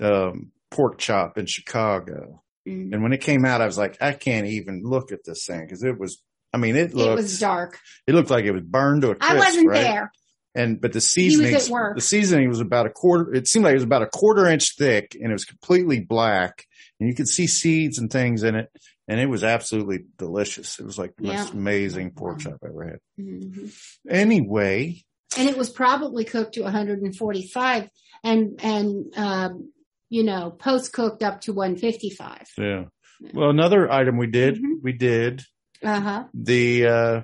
[0.00, 2.42] um, pork chop in Chicago.
[2.68, 2.94] Mm-hmm.
[2.94, 5.60] And when it came out, I was like, I can't even look at this thing
[5.60, 6.22] because it was,
[6.52, 7.78] I mean, it looked, it was dark.
[8.06, 9.34] It looked like it was burned to a crisp.
[9.34, 9.82] I wasn't right?
[9.82, 10.12] there.
[10.54, 13.84] And, but the seasoning, the seasoning was about a quarter, it seemed like it was
[13.84, 16.66] about a quarter inch thick and it was completely black
[17.00, 18.70] and you could see seeds and things in it.
[19.08, 20.78] And it was absolutely delicious.
[20.78, 21.38] It was like the yeah.
[21.38, 22.98] most amazing pork chop I ever had.
[23.18, 23.66] Mm-hmm.
[24.08, 25.02] Anyway,
[25.36, 27.88] and it was probably cooked to 145
[28.24, 29.72] and and um,
[30.08, 32.84] you know post cooked up to 155 yeah.
[33.32, 34.74] Well another item we did mm-hmm.
[34.82, 35.42] we did
[35.82, 36.24] uh-huh.
[36.34, 37.20] the uh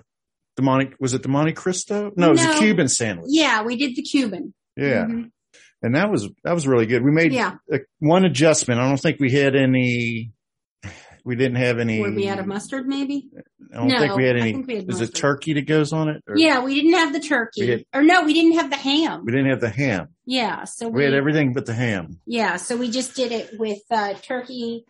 [0.57, 2.13] the Monte was it the Monte Cristo?
[2.17, 3.29] No, no, it was a Cuban sandwich.
[3.29, 4.55] Yeah we did the Cuban.
[4.77, 5.05] Yeah.
[5.05, 5.23] Mm-hmm.
[5.83, 7.03] and that was that was really good.
[7.03, 7.57] We made yeah.
[7.73, 8.81] a, one adjustment.
[8.81, 10.33] I don't think we had any
[11.29, 12.01] we didn't have any.
[12.01, 12.87] Were we out of mustard?
[12.89, 13.29] Maybe.
[13.73, 14.53] I don't No, think we had I any.
[14.55, 16.23] think we had is it turkey that goes on it?
[16.27, 19.25] Or Yeah, we didn't have the turkey, had- or no, we didn't have the ham.
[19.27, 20.09] We didn't have the ham.
[20.25, 23.81] Yeah, so We had everything but the ham, Yeah, so we just did it with
[23.91, 24.85] uh, turkey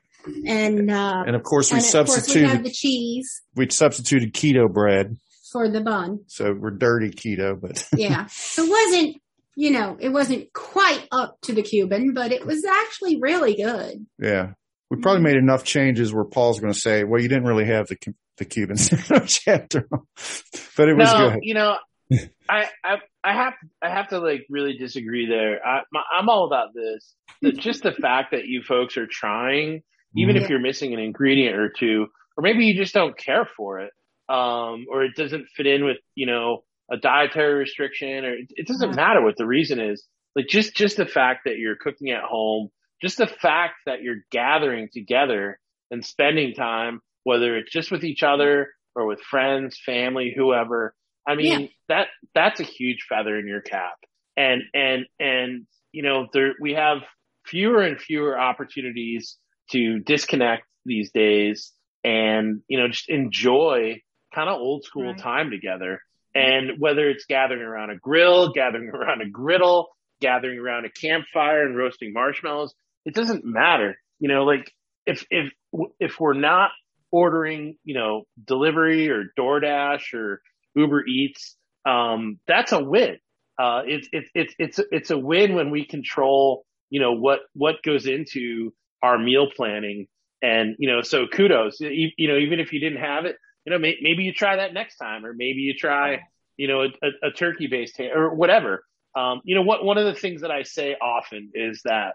[0.46, 2.48] and uh, and of course we and of course we substituted.
[2.48, 5.16] had the cheese we substituted keto bread,
[5.52, 6.20] for the bun.
[6.26, 9.16] so we're dirty keto, but Yeah, so it wasn't
[9.56, 14.06] you know it wasn't quite up to the Cuban, but it was actually really good.
[14.20, 14.52] yeah,
[14.90, 15.24] we probably hmm.
[15.24, 17.96] made enough changes where Paul's going to say, "Well, you didn't really have the
[18.38, 19.82] the Cuban all,"
[20.76, 21.40] but it was no, good.
[21.42, 21.76] you know,
[22.48, 25.64] I, I I have I have to like really disagree there.
[25.64, 27.14] I, my, I'm all about this.
[27.58, 29.82] Just the fact that you folks are trying,
[30.16, 30.42] even Yeah.
[30.42, 30.52] if mm-hmm.
[30.52, 33.92] you're missing an ingredient or two, or maybe you just don't care for it,
[34.28, 38.66] um, or it doesn't fit in with you know a dietary restriction, or it, it
[38.66, 38.96] doesn't mm-hmm.
[38.96, 40.06] matter what the reason is.
[40.34, 42.70] Like just just the fact that you're cooking at home,
[43.02, 45.58] just the fact that you're gathering together
[45.90, 50.94] and spending time, whether it's just with each other or with friends, family, whoever.
[51.26, 51.66] I mean, Yeah.
[51.88, 53.94] that that's a huge feather in your cap.
[54.36, 56.98] And and and you know, there we have
[57.46, 59.36] fewer and fewer opportunities
[59.70, 61.72] to disconnect these days
[62.04, 64.00] and you know just enjoy
[64.34, 65.18] kind of old school Right.
[65.18, 66.00] time together.
[66.34, 69.88] And whether it's gathering around a grill, gathering around a griddle,
[70.20, 72.74] gathering around a campfire and roasting marshmallows,
[73.08, 73.96] it doesn't matter.
[74.20, 74.70] You know, like
[75.06, 75.50] if if
[75.98, 76.70] if we're not
[77.10, 80.42] ordering, you know, delivery or DoorDash or
[80.74, 83.16] Uber Eats, um, that's a win.
[83.58, 87.82] Uh, it's it's it's it's it's a win when we control, you know, what what
[87.82, 90.06] goes into our meal planning,
[90.42, 91.80] and you know, so kudos.
[91.80, 94.56] You, you know, even if you didn't have it, you know, may, maybe you try
[94.56, 96.20] that next time, or maybe you try,
[96.58, 98.84] you know, a, a, turkey based or whatever.
[99.16, 102.12] Um, you know, what one of the things that I say often is that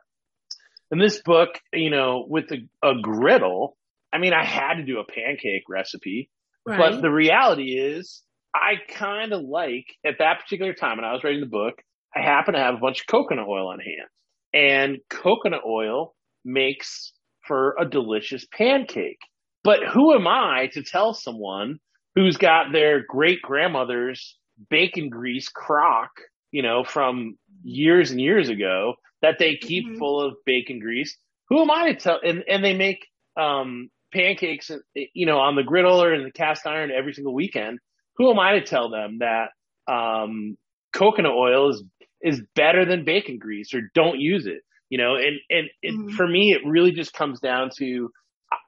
[0.91, 3.77] in this book, you know, with a, a griddle,
[4.11, 6.29] I mean, I had to do a pancake recipe,
[6.65, 6.77] Right.
[6.77, 8.21] but the reality is,
[8.55, 11.81] I kind of like at that particular time when I was writing the book,
[12.15, 14.09] I happen to have a bunch of coconut oil on hand,
[14.53, 16.13] and coconut oil
[16.45, 17.11] makes
[17.47, 19.19] for a delicious pancake.
[19.63, 21.79] But who am I to tell someone
[22.15, 24.37] who's got their great grandmother's
[24.69, 26.11] bacon grease crock,
[26.53, 29.97] you know, from years and years ago that they keep Mhm.
[29.97, 31.17] full of bacon grease?
[31.49, 32.19] Who am I to tell?
[32.23, 36.67] And, and they make, um, pancakes, you know, on the griddle or in the cast
[36.67, 37.79] iron every single weekend.
[38.17, 39.47] Who am I to tell them that,
[39.91, 40.55] um,
[40.93, 41.83] coconut oil is,
[42.21, 44.61] is better than bacon grease or don't use it?
[44.89, 46.11] You know, and, and it, Mhm.
[46.15, 48.11] for me, it really just comes down to,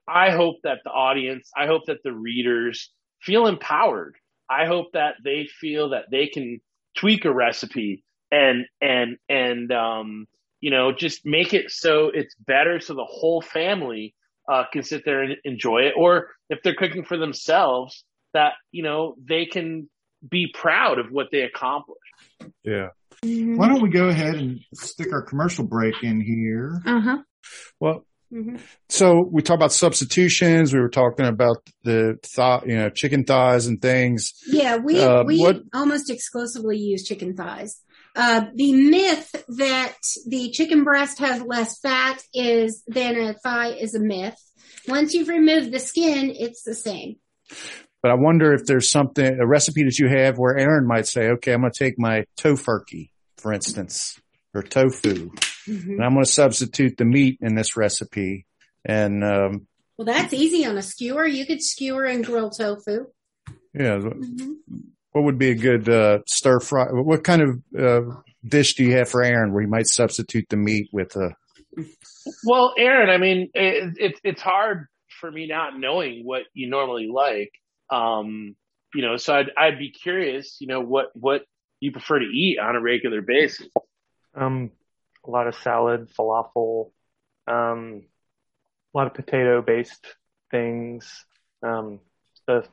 [0.07, 4.15] I hope that the audience, I hope that the readers feel empowered.
[4.49, 6.59] I hope that they feel that they can
[6.95, 10.27] tweak a recipe and, and, and, um,
[10.61, 14.15] you know, just make it so it's better so the whole family,
[14.51, 15.93] uh, can sit there and enjoy it.
[15.97, 18.03] Or if they're cooking for themselves,
[18.33, 19.89] that, you know, they can
[20.27, 21.99] be proud of what they accomplished.
[22.63, 22.89] Yeah.
[23.23, 23.57] Mhm.
[23.57, 26.81] Why don't we go ahead and stick our commercial break in here?
[26.85, 27.17] Uh-huh.
[27.79, 28.59] Well, Mhm.
[28.89, 30.73] so we talked about substitutions.
[30.73, 34.33] We were talking about the thigh, you know, chicken thighs and things.
[34.47, 37.81] Yeah, we Uh, we what- almost exclusively use chicken thighs.
[38.15, 39.93] Uh, the myth that
[40.27, 44.37] the chicken breast has less fat is than a thigh is a myth.
[44.87, 47.15] Once you've removed the skin, it's the same.
[48.01, 51.29] But I wonder if there's something, a recipe that you have where Aaron might say,
[51.31, 54.19] okay, I'm going to take my tofurkey, for instance,
[54.53, 55.31] or tofu,
[55.67, 58.45] and I'm going to substitute the meat in this recipe.
[58.83, 61.25] And, um, Well, that's easy on a skewer.
[61.25, 63.07] You could skewer and grill tofu.
[63.73, 63.99] yeah,
[65.11, 66.85] what would be a good, uh, stir fry?
[66.91, 68.01] What kind of, uh,
[68.47, 71.31] dish do you have for Aaron where you might substitute the meat with a,
[72.43, 74.87] Well, Aaron, I mean, it, it, it's hard
[75.19, 77.51] for me not knowing what you normally like.
[77.89, 78.55] Um,
[78.93, 81.43] you know, so I'd, I'd be curious, you know, what, what
[81.79, 83.67] you prefer to eat on a regular basis.
[84.35, 84.71] Um,
[85.27, 86.91] a lot of salad, falafel,
[87.47, 88.03] um,
[88.93, 90.05] a lot of potato based
[90.51, 91.25] things,
[91.63, 91.99] um,
[92.47, 92.65] the,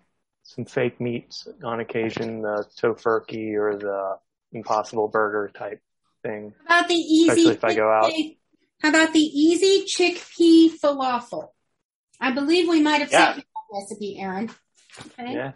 [0.44, 4.18] some fake meats on occasion, the tofurkey or the
[4.52, 5.80] impossible burger type
[6.22, 6.52] thing.
[6.66, 7.30] How about the easy?
[7.30, 8.12] Especially if I go out.
[8.80, 11.48] How about the easy chickpea falafel?
[12.20, 13.34] I believe we might have Yeah.
[13.34, 14.50] sent that recipe, Aaron.
[15.18, 15.32] Okay.
[15.34, 15.52] Yeah.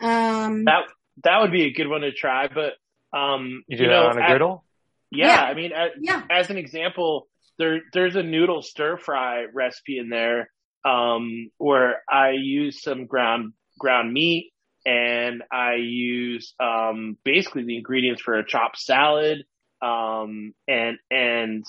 [0.00, 0.84] Um, That,
[1.24, 2.74] that would be a good one to try, but,
[3.16, 4.64] um, You do know, that on a at- griddle?
[5.10, 5.42] Yeah, Yeah.
[5.42, 6.22] I mean, as, yeah.
[6.30, 10.50] as an example, there, there's a noodle stir fry recipe in there,
[10.84, 14.52] um, where I use some ground, ground meat
[14.86, 19.44] and I use, um, basically the ingredients for a chopped salad.
[19.82, 21.64] Um, and, and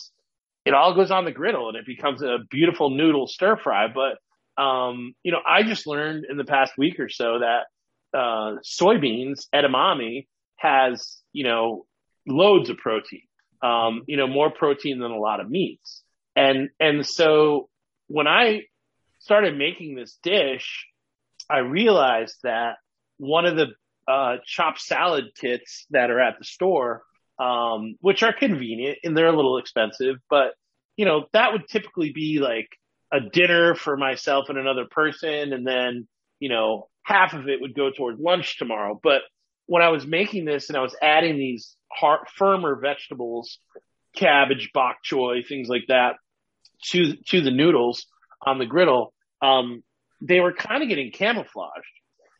[0.65, 3.87] it all goes on the griddle and it becomes a beautiful noodle stir fry.
[3.87, 7.65] But, um, you know, I just learned in the past week or so that
[8.13, 11.85] uh, soybeans, edamame, has you know
[12.27, 13.21] loads of protein.
[13.61, 16.03] Um, you know, more protein than a lot of meats.
[16.35, 17.69] And and so
[18.07, 18.63] when I
[19.19, 20.87] started making this dish,
[21.49, 22.75] I realized that
[23.17, 23.67] one of the
[24.07, 27.03] uh, chopped salad kits that are at the store,
[27.37, 30.53] um, which are convenient and they're a little expensive, but
[30.97, 32.67] you know that would typically be like
[33.11, 36.07] a dinner for myself and another person, and then
[36.39, 38.99] you know half of it would go towards lunch tomorrow.
[39.01, 39.21] But
[39.69, 43.59] when I was making this and I was adding these hard, firmer vegetables,
[44.15, 46.15] cabbage, bok choy, things like that,
[46.85, 48.07] to to the noodles
[48.45, 49.83] on the griddle, um,
[50.21, 51.85] they were kind of getting camouflaged,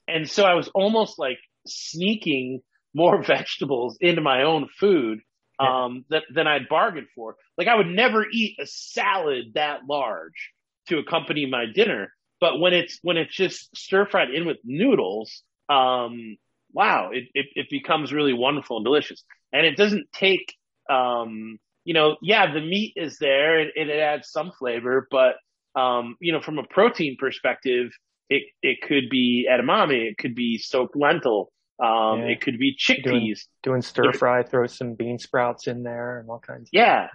[0.08, 1.38] and so I was almost like
[1.68, 2.62] sneaking
[2.96, 5.20] more vegetables into my own food
[5.60, 7.36] um, that, than I'd bargained for.
[7.60, 10.52] Like I would never eat a salad that large
[10.88, 12.12] to accompany my dinner,
[12.42, 16.38] but when it's when it's just stir fried in with noodles, um,
[16.74, 19.24] wow, it, it, it becomes really wonderful and delicious.
[19.52, 20.54] And it doesn't take,
[20.90, 25.36] um, you know, yeah, the meat is there and, and it adds some flavor, but,
[25.80, 27.92] um, you know, from a protein perspective,
[28.30, 31.52] it, it could be edamame, it could be soaked lentil,
[31.82, 32.26] um, Yeah.
[32.34, 33.42] it could be chickpeas.
[33.64, 36.64] doing stir fry, throw some bean sprouts in there and all kinds.
[36.64, 37.08] Of Yeah,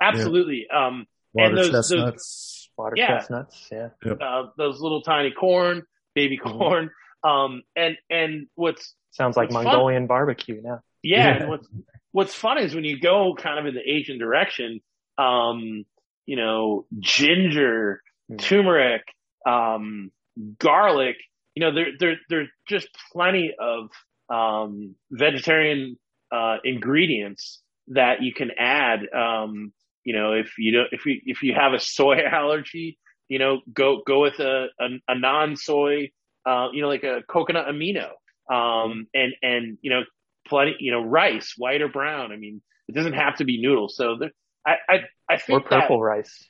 [0.00, 0.66] absolutely.
[0.72, 2.70] Um, Water And those- those- chestnuts.
[2.76, 3.06] water Yeah.
[3.18, 3.68] chestnuts.
[3.72, 3.88] Yeah.
[4.20, 5.82] uh, those little tiny corn,
[6.14, 6.52] baby Mhm.
[6.58, 6.90] corn.
[7.24, 10.80] Um, and, and what's, Sounds like What's fun- Mongolian barbecue now.
[11.02, 11.36] Yeah, Yeah.
[11.42, 11.68] and what's
[12.12, 14.80] what's fun is when you go kind of in the Asian direction,
[15.18, 15.84] um,
[16.26, 18.38] you know, ginger, Mm.
[18.38, 19.02] turmeric,
[19.46, 20.10] um,
[20.58, 21.16] garlic,
[21.54, 23.90] you know, there there there's just plenty of
[24.28, 25.98] um vegetarian
[26.30, 29.00] uh ingredients that you can add.
[29.12, 29.72] Um,
[30.04, 32.98] you know, if you don't if you if you have a soy allergy,
[33.28, 36.10] you know, go go with a a, a non soy
[36.46, 38.08] uh, you know, like a coconut amino.
[38.52, 40.02] Um and and you know,
[40.46, 42.32] plenty, you know, rice, white or brown.
[42.32, 43.96] I mean, it doesn't have to be noodles.
[43.96, 44.32] So there,
[44.66, 44.94] I, I,
[45.30, 46.48] I Or think purple rice.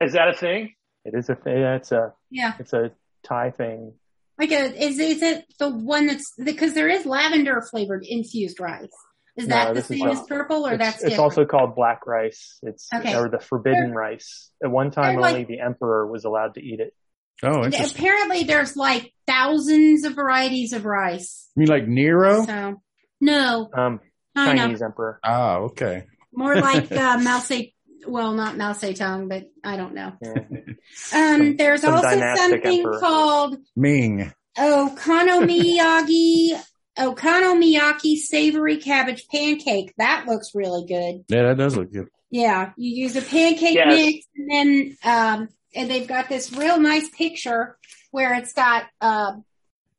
[0.00, 0.74] Is that a thing?
[1.04, 1.58] It is a thing.
[1.58, 2.52] Yeah, it's a Yeah.
[2.58, 2.92] it's a
[3.24, 3.92] Thai thing.
[4.38, 8.88] Like a, is, is it the one that's, because there is lavender flavored infused rice.
[9.36, 11.76] Is No, that the this is same as purple or it's, that's it's also called
[11.76, 12.58] black rice.
[12.62, 13.14] It's Okay.
[13.14, 14.50] or the forbidden rice.
[14.64, 16.94] At one time, They're like- only the emperor was allowed to eat it.
[17.42, 17.98] Oh, interesting.
[17.98, 21.48] Apparently there's like thousands of varieties of rice.
[21.56, 22.44] You mean like Nero?
[22.44, 22.80] So,
[23.20, 24.00] no, Um,
[24.36, 25.18] Chinese emperor.
[25.24, 26.04] Oh, okay.
[26.32, 27.74] More like uh, Mao Se,
[28.06, 30.12] well, not Mao Zedong, but I don't know.
[30.22, 30.34] Yeah.
[30.52, 32.98] Um, Some- there's some also something emperor.
[33.00, 34.32] called Ming.
[34.58, 36.58] Okonomiyaki,
[36.98, 39.92] Okonomiyaki savory cabbage pancake.
[39.98, 41.24] That looks really good.
[41.28, 42.08] Yeah, that does look good.
[42.30, 43.86] Yeah, you use a pancake Yes.
[43.88, 47.76] mix and then, um, and they've got this real nice picture
[48.10, 49.32] where it's got, uh,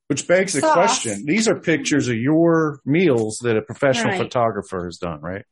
[0.07, 1.25] Which begs the question.
[1.25, 4.21] These are pictures of your meals that a professional Right.
[4.21, 5.45] photographer has done, right?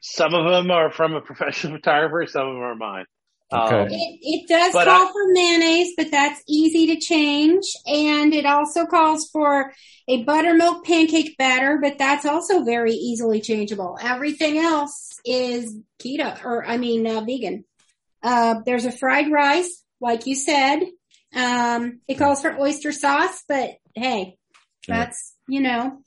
[0.00, 2.26] Some of them are from a professional photographer.
[2.26, 3.04] Some of them are mine.
[3.52, 3.80] Okay.
[3.82, 7.62] Um, it, it does call I- for mayonnaise, but that's easy to change.
[7.86, 9.72] And it also calls for
[10.08, 13.96] a buttermilk pancake batter, but that's also very easily changeable.
[14.02, 17.64] Everything else is keto, or I mean, uh, vegan.
[18.24, 20.80] Uh, there's a fried rice, like you said.
[21.36, 24.38] Um, it calls for oyster sauce, but hey,
[24.88, 24.98] Yeah.
[25.04, 25.98] that's, you know,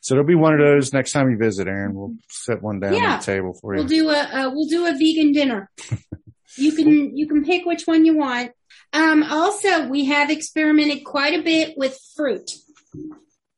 [0.00, 1.94] So there'll be one of those next time you visit, Aaron.
[1.94, 3.12] We'll set one down Yeah.
[3.14, 3.80] on the table for you.
[3.80, 5.70] We'll do a uh, we'll do a vegan dinner.
[6.56, 8.52] you can you can pick which one you want.
[8.92, 12.50] Um, also, we have experimented quite a bit with fruit.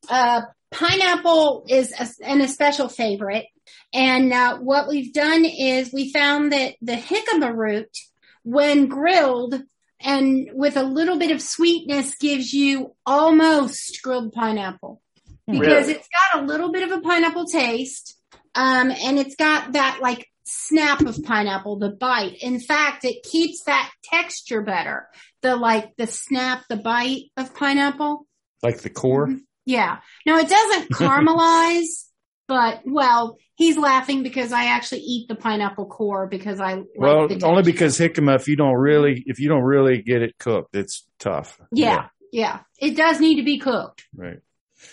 [0.09, 3.47] Uh, pineapple is a, an especial favorite,
[3.93, 7.91] and uh, what we've done is we found that the jicama root,
[8.45, 9.61] when grilled
[10.01, 15.03] and with a little bit of sweetness, gives you almost grilled pineapple
[15.47, 15.93] because Really?
[15.95, 18.17] it's got a little bit of a pineapple taste.
[18.55, 22.37] Um, and it's got that like snap of pineapple, the bite.
[22.41, 25.09] In fact, it keeps that texture better.
[25.43, 28.27] The like the snap, the bite of pineapple.
[28.62, 29.27] like the core.
[29.29, 29.37] Mm-hmm.
[29.67, 29.99] Yeah.
[30.27, 32.07] No, it doesn't caramelize,
[32.49, 37.29] but well, he's laughing because I actually eat the pineapple core because I like Well,
[37.45, 41.07] only because jicama, if you don't really, if you don't really get it cooked, it's
[41.19, 41.61] tough.
[41.73, 44.39] yeah, yeah, it does need to be cooked Right.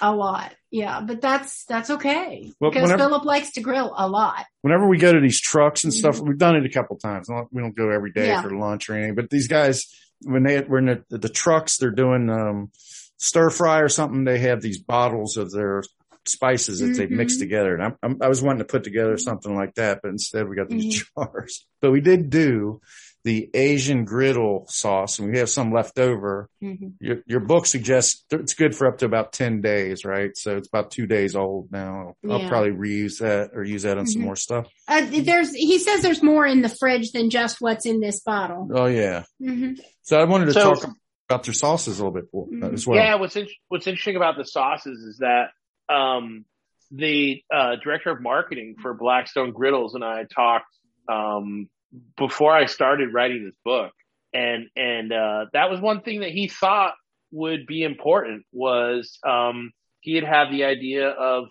[0.02, 0.54] a lot.
[0.70, 4.46] Yeah, but that's that's okay Well, because whenever- Philip likes to grill a lot.
[4.62, 7.30] Whenever we go to these trucks and stuff, we've done it a couple times.
[7.52, 8.42] We don't go every day Yeah.
[8.42, 9.86] for lunch or anything, but these guys,
[10.24, 12.72] when they were in the, the trucks, they're doing, um,
[13.18, 14.24] stir fry or something.
[14.24, 15.84] They have these bottles of their
[16.26, 17.74] spices that they mix together.
[17.74, 20.56] And I'm, I'm, I was wanting to put together something like that, but instead we
[20.56, 21.66] got these jars.
[21.82, 22.82] But we did do
[23.24, 26.50] the Asian griddle sauce, and we have some left over.
[26.64, 26.94] Mhm.
[27.00, 30.32] Your, your book suggests it's good for up to about 10 days, right?
[30.36, 32.16] So it's about two days old now.
[32.30, 32.50] I'll Yeah.
[32.50, 34.26] probably reuse that or use that on some Mhm.
[34.26, 34.68] more stuff.
[34.88, 38.70] Uh, there's, he says there's more in the fridge than just what's in this bottle.
[38.74, 39.24] Oh, yeah.
[39.40, 40.90] hmm So I wanted to So- talk
[41.30, 42.74] about their sauces a little bit more, Mhm.
[42.74, 42.98] as well.
[42.98, 45.50] Yeah, what's in, what's interesting about the sauces is that
[45.90, 46.46] um,
[46.92, 50.74] the uh, director of marketing for Blackstone Griddles and I talked
[51.10, 51.70] um,
[52.18, 53.92] before I started writing this book,
[54.34, 56.94] and and uh, that was one thing that he thought
[57.32, 59.72] would be important was um,
[60.02, 61.46] he had had the idea of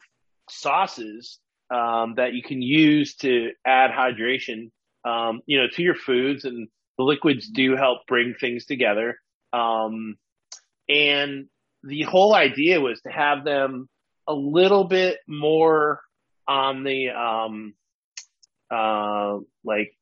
[0.48, 1.38] sauces
[1.70, 4.70] um, that you can use to add hydration,
[5.04, 9.18] um, you know, to your foods, and the liquids do help bring things together.
[9.52, 10.16] Um,
[10.88, 11.46] and
[11.82, 13.88] the whole idea was to have them
[14.26, 16.00] a little bit more
[16.48, 17.74] on the um
[18.70, 19.92] uh like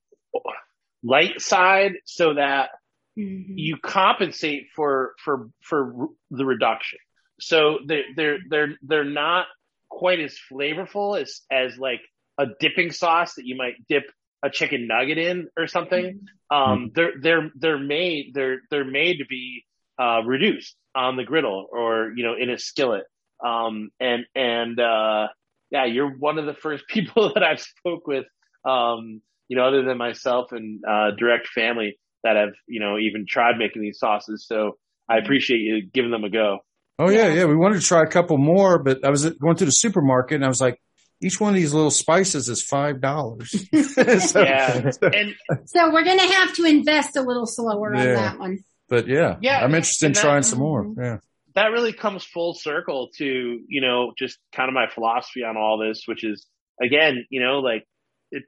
[1.02, 2.70] light side so that
[3.16, 3.56] Mm-hmm.
[3.56, 6.98] you compensate for for for the reduction
[7.38, 9.46] so they're they're they're they're not
[9.88, 12.00] quite as flavorful as as like
[12.38, 14.02] a dipping sauce that you might dip
[14.44, 16.20] a chicken nugget in or something
[16.50, 19.64] um they're they're they're made they're they're made to be
[19.98, 23.04] uh reduced on the griddle or you know in a skillet.
[23.44, 25.28] Um and and uh
[25.70, 28.26] yeah you're one of the first people that I've spoke with
[28.64, 33.24] um you know other than myself and uh direct family that have you know even
[33.26, 34.46] tried making these sauces.
[34.46, 34.76] So
[35.08, 36.58] I appreciate you giving them a go.
[36.98, 37.34] Oh yeah, Yeah.
[37.34, 37.44] yeah.
[37.46, 40.44] We wanted to try a couple more, but I was going to the supermarket and
[40.44, 40.78] I was like,
[41.24, 43.50] each one of these little spices is five dollars.
[44.30, 44.90] so, Yeah.
[44.90, 45.34] so- and
[45.66, 48.58] So we're going to have to invest a little slower on that one.
[48.88, 50.84] but yeah, Yeah, I'm interested in that- trying some more.
[50.84, 51.00] Mm-hmm.
[51.02, 51.18] Yeah.
[51.54, 55.78] that really comes full circle to you know just kind of my philosophy on all
[55.78, 56.46] this which is
[56.82, 57.84] again you know like
[58.32, 58.42] it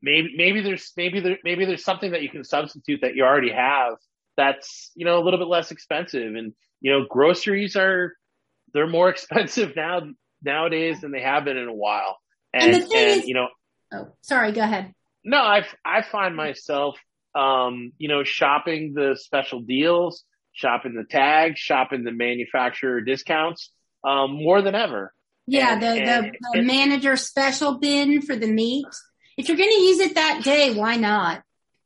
[0.00, 3.50] maybe maybe there's maybe there maybe there's something that you can substitute that you already
[3.50, 3.94] have
[4.36, 8.12] that's you know a little bit less expensive and you know groceries are
[8.72, 10.02] they're more expensive now
[10.44, 12.18] nowadays than they have been in a while
[12.52, 13.48] And and the thing and is- you know
[13.92, 14.50] Oh, sorry.
[14.52, 14.92] Go ahead.
[15.24, 16.98] no, I I find myself,
[17.34, 23.70] um, you know, shopping the special deals, shopping the tags, shopping the manufacturer discounts,
[24.02, 25.12] um, more than ever.
[25.46, 28.86] Yeah, And- the, the, the manager special bin for the meat.
[29.36, 31.42] If you're going to use it that day, why not?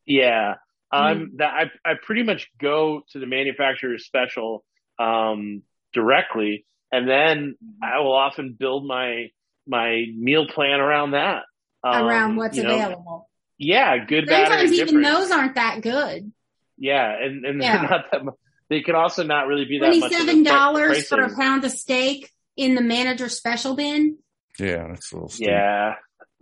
[0.06, 0.54] Yeah,
[0.90, 4.64] I'm that I I pretty much go to the manufacturer's special
[4.98, 9.30] um, directly, and then I will often build my
[9.66, 11.42] my meal plan around that.
[11.84, 13.30] Um, around what's you know, available.
[13.58, 15.06] Yeah, good, bad, Sometimes even indifferent.
[15.18, 16.32] those aren't that good.
[16.76, 17.78] Yeah, and and Yeah.
[17.80, 18.24] they're not that.
[18.24, 18.32] mu-
[18.70, 20.12] They can also not really be that Twenty much.
[20.12, 24.18] of a seven pri- dollars for a pound of steak in the manager special bin.
[24.58, 25.48] Yeah, that's a little steep.
[25.48, 25.94] Yeah.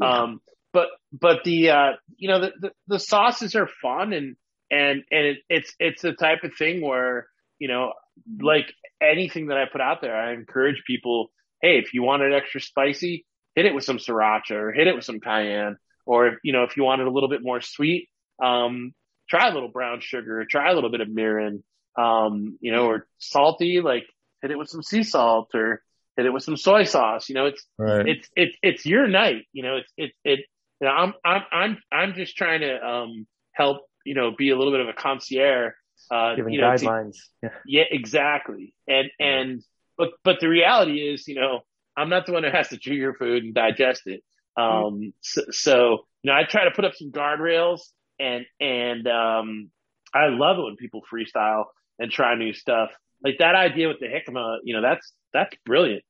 [0.03, 0.41] Um,
[0.73, 4.37] but, but the, uh, you know, the, the, the sauces are fun and,
[4.71, 7.29] and, and it, it's, it's the type of thing where,
[7.59, 7.93] you know,
[8.41, 11.31] like anything that I put out there, I encourage people,
[11.63, 14.95] Hey, if you want it extra spicy, hit it with some sriracha or hit it
[14.95, 15.77] with some cayenne.
[16.05, 18.09] Or, if, you know, if you want it a little bit more sweet,
[18.43, 18.95] um,
[19.29, 21.63] try a little brown sugar, try a little bit of mirin,
[21.99, 24.05] um, you know, or salty, like
[24.43, 25.83] hit it with some sea salt or
[26.17, 27.29] hit it with some soy sauce.
[27.29, 28.07] You know, it's, Right.
[28.07, 29.47] it's it's it's your night.
[29.53, 30.41] You know, it's it it.
[30.81, 33.79] You know, I'm I'm I'm I'm just trying to um help.
[34.05, 35.73] You know, be a little bit of a concierge.
[36.11, 37.17] Uh, Giving you know, to- guidelines.
[37.43, 37.49] Yeah.
[37.67, 38.75] yeah, exactly.
[38.89, 39.63] And and
[39.99, 41.61] but but the reality is, you know,
[41.97, 44.23] I'm not the one who has to chew your food and digest it.
[44.57, 47.81] Um, so, so you know, I try to put up some guardrails,
[48.19, 49.71] and and um,
[50.15, 51.65] I love it when people freestyle
[51.99, 52.91] and try new stuff.
[53.25, 56.03] Like that idea with the jicama, you know, that's that's brilliant.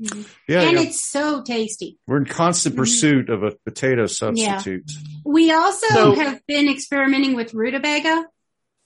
[0.00, 0.80] Yeah, and yeah.
[0.80, 1.98] it's so tasty.
[2.08, 2.78] we're in constant Mhm.
[2.78, 4.90] pursuit of a potato substitute.
[5.24, 8.26] We also So- have been experimenting with rutabaga,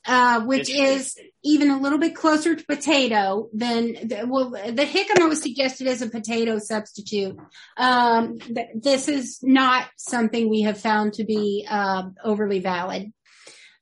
[0.08, 0.98] uh, which Interesting.
[0.98, 5.86] is even a little bit closer to potato than the, well, the jicama was suggested
[5.86, 7.36] as a potato substitute.
[7.76, 13.12] Um, th- this is not something we have found to be uh, overly valid.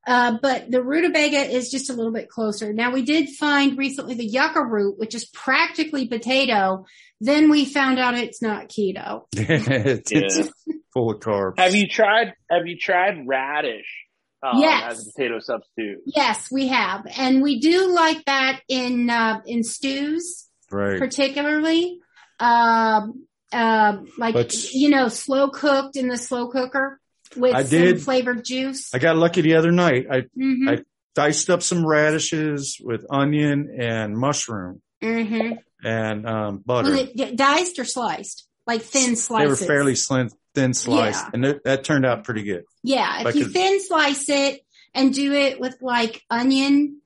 [0.07, 2.73] Uh, but the rutabaga is just a little bit closer.
[2.73, 6.87] Now we did find recently the yucca root, which is practically potato.
[7.21, 9.23] Then we found out it's not keto.
[9.33, 10.75] it's, it's Yeah.
[10.93, 11.59] full of carbs.
[11.59, 12.35] Have you tried?
[12.51, 14.06] Have you tried radish
[14.43, 14.93] um, Yes.
[14.93, 15.99] as a potato substitute?
[16.07, 20.99] Yes, we have, and we do like that in uh, in stews, Right.
[20.99, 21.99] particularly.
[22.39, 27.01] Um, um, like But- you know, slow cooked in the slow cooker
[27.37, 28.93] with I some did- flavored juice.
[28.95, 30.07] I got lucky the other night.
[30.11, 30.83] I hmm I-
[31.15, 36.91] diced up some radishes with onion and mushroom hmm and um, butter.
[36.91, 38.46] Was it diced or sliced?
[38.67, 39.59] Like thin slices.
[39.59, 41.31] they were fairly slim, thin sliced, Yeah.
[41.35, 42.65] and it, that turned out pretty good.
[42.83, 44.61] Yeah, if like you a- thin slice it
[44.95, 47.01] and do it with like onion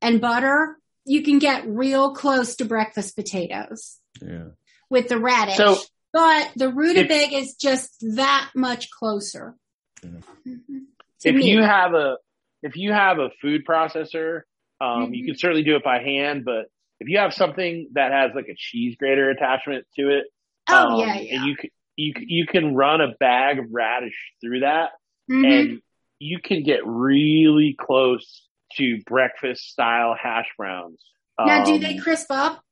[0.00, 4.50] and butter, you can get real close to breakfast potatoes Yeah.
[4.88, 5.56] with the radish.
[5.56, 5.78] So-
[6.12, 9.54] but the rutabaga is just that much closer.
[10.02, 10.10] Yeah.
[10.46, 10.84] Mhm.
[11.24, 11.50] If me.
[11.50, 12.16] you have a
[12.62, 14.42] if you have a food processor,
[14.80, 15.26] um, you Mhm.
[15.28, 16.44] can certainly do it by hand.
[16.44, 16.66] But
[16.98, 20.24] if you have something that has like a cheese grater attachment to it,
[20.72, 21.36] oh um, yeah, yeah.
[21.36, 24.90] and you can you you can run a bag of radish through that,
[25.30, 25.44] Mhm.
[25.52, 25.82] and
[26.18, 28.46] you can get really close
[28.76, 31.02] to breakfast style hash browns.
[31.38, 32.62] now, do Um, they crisp up?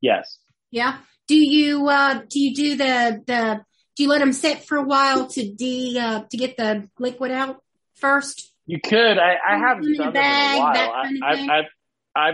[0.00, 0.38] Yes.
[0.70, 0.98] Yeah.
[1.28, 3.64] Do you uh do you do the the
[3.96, 7.30] do you let them sit for a while to de uh to get the liquid
[7.30, 7.62] out
[7.96, 8.52] first?
[8.66, 9.18] You could.
[9.18, 11.02] I, I haven't them in a done bag, them in a that while.
[11.04, 11.66] kind of I, I've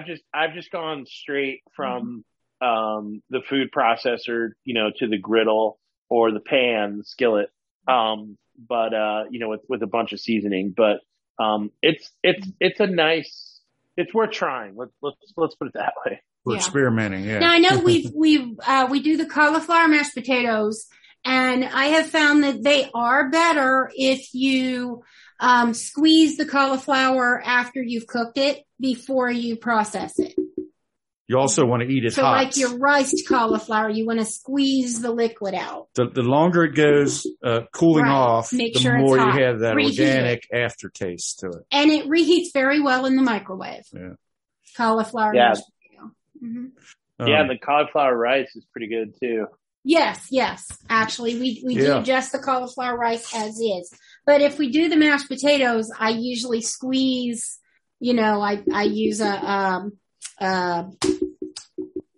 [0.01, 2.25] I've just I've just gone straight from
[2.61, 5.79] um, the food processor, you know, to the griddle
[6.09, 7.51] or the pan, the skillet.
[7.87, 10.75] Um, but uh, you know, with with a bunch of seasoning.
[10.77, 11.01] But
[11.39, 13.61] um, it's it's it's a nice.
[13.97, 14.77] It's worth trying.
[14.77, 16.21] Let's let's let's put it that way.
[16.45, 16.59] We're Yeah.
[16.61, 17.25] experimenting.
[17.25, 17.41] Yeah.
[17.41, 20.87] Now I know we've we've uh we do the cauliflower mashed potatoes
[21.25, 25.03] and I have found that they are better if you
[25.41, 30.35] um squeeze the cauliflower after you've cooked it before you process it.
[31.29, 32.33] You also want to eat it So hot.
[32.33, 35.89] like your riced cauliflower, you want to squeeze the liquid out.
[35.95, 38.13] the, the longer it goes uh, cooling Right.
[38.13, 41.67] off, Make the sure more you have that Reheat organic aftertaste to it.
[41.71, 43.85] And it reheats very well in the microwave.
[43.93, 44.15] Yeah.
[44.77, 45.49] Cauliflower Yeah.
[45.49, 46.13] mashed potato.
[46.43, 46.71] Mhm.
[47.21, 49.47] yeah, Um, and the cauliflower rice is pretty good too.
[49.85, 50.65] Yes, yes.
[50.89, 51.99] Actually, we, we Yeah.
[51.99, 53.93] do just the cauliflower rice as is.
[54.27, 57.59] But if we do the mashed potatoes, I usually squeeze,
[58.01, 59.93] you know, I, I use a, um,
[60.41, 60.85] uh,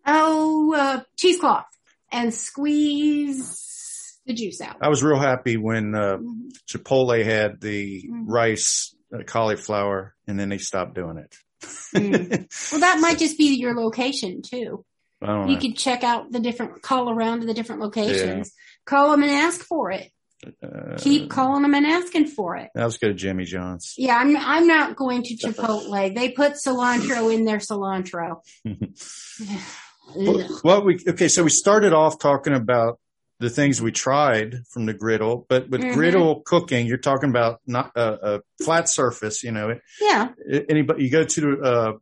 [0.07, 1.67] oh, uh, cheesecloth
[2.13, 4.77] and squeeze the juice out.
[4.83, 6.51] I was real happy when uh, Mhm.
[6.69, 8.25] Chipotle had the Mhm.
[8.27, 11.35] rice uh, cauliflower, and then they stopped doing it.
[11.95, 12.73] Mm.
[12.73, 14.85] Well, that might just be your location too.
[15.23, 15.59] You know.
[15.61, 18.53] could check out the different, call around to the different locations,
[18.87, 20.11] call them and ask for it.
[20.63, 22.71] Uh, Keep calling them and asking for it.
[22.75, 23.95] Let's go to Jimmy John's.
[23.99, 26.15] Yeah, I'm I'm not going to Chipotle.
[26.15, 28.37] They put cilantro in their cilantro.
[28.67, 30.51] Ugh.
[30.65, 31.29] Well, we okay.
[31.29, 32.99] So we started off talking about
[33.39, 35.95] the things we tried from the griddle, but with Mhm.
[35.95, 39.43] griddle cooking, you're talking about not a, a flat surface.
[39.43, 40.29] You know, yeah,
[40.69, 41.93] anybody you go to a uh,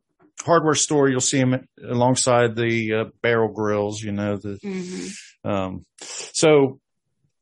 [0.45, 4.01] hardware store, you'll see them alongside the uh, barrel grills.
[4.01, 5.13] You know the Mhm.
[5.43, 6.79] um, so.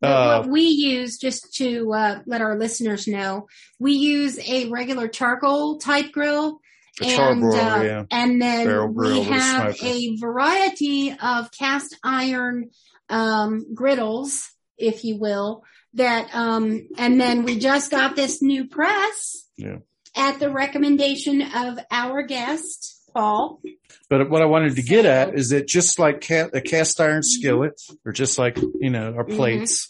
[0.02, 3.48] Uh, what we use, just to uh, let our listeners know,
[3.80, 6.60] we use a regular charcoal type grill,
[7.02, 8.04] a charbroil, uh, yeah.
[8.12, 12.70] and then we have a variety of cast iron
[13.10, 15.64] um, griddles, if you will.
[15.94, 19.78] That um, and then we just got this new press Yeah.
[20.16, 23.62] at the recommendation of our guest Paul.
[24.10, 27.22] But what I wanted to get at is that just like ca- a cast iron
[27.24, 29.36] skillet, or just like you know our Mhm.
[29.36, 29.90] plates,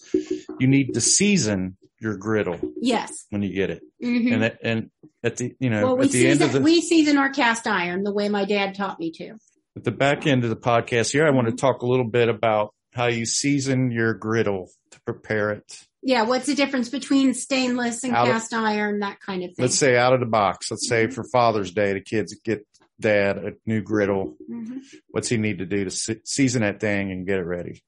[0.60, 3.12] you need to season your griddle Yes.
[3.32, 4.90] when you get it, hmm and that, and
[5.24, 7.30] at the you know Well, we at the end season, of the we season our
[7.30, 9.36] cast iron the way my dad taught me to.
[9.76, 11.58] at the back end of the podcast here, I want to Mm-hmm.
[11.58, 15.84] talk a little bit about how you season your griddle to prepare it.
[16.04, 19.64] Yeah, what's the difference between stainless and Out of- cast iron, that kind of thing?
[19.64, 20.72] Let's say out of the box.
[20.72, 21.10] Let's Mm-hmm.
[21.10, 22.66] say for Father's Day, the kids get
[23.00, 24.36] dad a new griddle.
[24.50, 24.82] Mhm.
[25.10, 27.84] What's he need to do to se- season that thing and get it ready?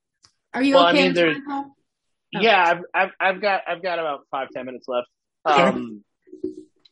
[0.54, 1.76] Are you Well, I mean, on there's- time, Paul?
[2.36, 2.40] Oh.
[2.42, 5.08] Yeah, I've, I've I've got I've got about five ten minutes left.
[5.46, 6.04] Um,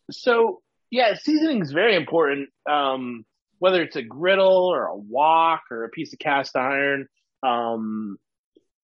[0.10, 2.50] so yeah, seasoning is very important.
[2.68, 3.24] Um,
[3.60, 7.08] whether it's a griddle or a wok or a piece of cast iron,
[7.44, 8.18] um,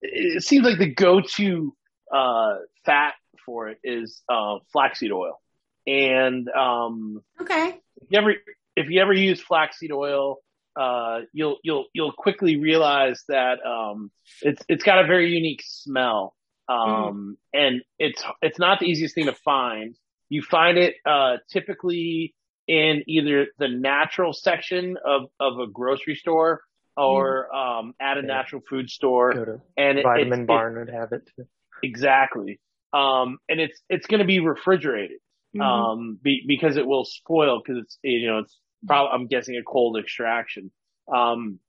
[0.02, 1.76] it, it seems like the go-to
[2.14, 2.56] uh,
[2.86, 3.14] fat
[3.46, 5.40] for it is uh, flaxseed oil.
[5.88, 7.80] And um, Okay.
[8.02, 8.34] if you ever
[8.76, 10.38] if you ever use flaxseed oil,
[10.76, 14.12] uh, you'll you'll you'll quickly realize that um,
[14.42, 16.36] it's it's got a very unique smell,
[16.68, 19.96] um, and it's it's not the easiest thing to find.
[20.30, 22.34] You find it uh, typically
[22.68, 26.62] in either the natural section of of a grocery store
[26.96, 28.28] or um, at a Yeah.
[28.28, 29.44] natural food store,
[29.78, 31.46] and it, Vitamin it's, Barn would have it too.
[31.84, 32.60] exactly.
[32.94, 35.20] Um, and it's it's going to be refrigerated
[35.56, 35.62] Mhm.
[35.64, 39.64] um, be, because it will spoil because it's you know it's probably I'm guessing a
[39.64, 40.72] cold extraction.
[41.14, 41.60] Um,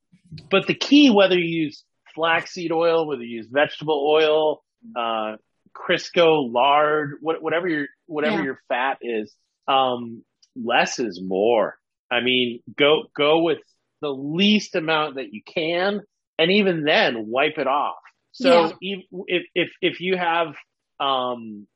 [0.51, 1.85] but the key, whether you use
[2.15, 4.62] flaxseed oil, whether you use vegetable oil,
[4.97, 5.37] uh,
[5.75, 8.45] Crisco lard, what, whatever your whatever Yeah.
[8.45, 9.35] your fat is,
[9.67, 10.23] um,
[10.55, 11.77] less is more.
[12.11, 13.59] I mean, go go with
[14.01, 16.03] the least amount that you can,
[16.39, 17.97] and even then, wipe it off.
[18.33, 19.03] So Yeah.
[19.19, 20.55] if if if you have
[21.01, 21.67] um,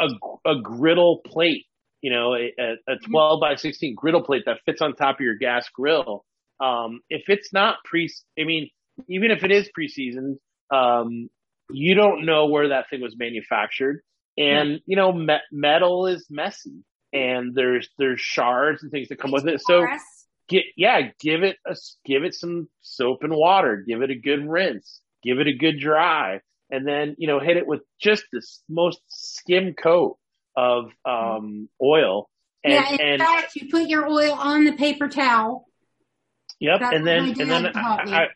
[0.00, 0.06] a,
[0.46, 1.66] a griddle plate
[2.00, 2.52] you know, a,
[2.86, 6.24] a 12 by 16 griddle plate that fits on top of your gas grill.
[6.60, 8.70] Um, if it's not pre, I mean,
[9.08, 10.38] even if it is pre-seasoned,
[10.72, 11.28] um,
[11.70, 14.02] you don't know where that thing was manufactured.
[14.36, 19.32] And, you know, me- metal is messy and there's, there's shards and things that come
[19.32, 19.60] with it.
[19.60, 19.80] So
[20.48, 24.48] get, yeah, give it a, give it some soap and water, give it a good
[24.48, 26.40] rinse, give it a good dry,
[26.70, 30.18] and then, you know, hit it with just the most skim coat
[30.58, 32.28] of, um, oil.
[32.64, 35.68] And, yeah, in and, fact, you put your oil on the paper towel.
[36.58, 36.80] Yep.
[36.80, 37.66] That's and then, and then.
[37.76, 38.26] I,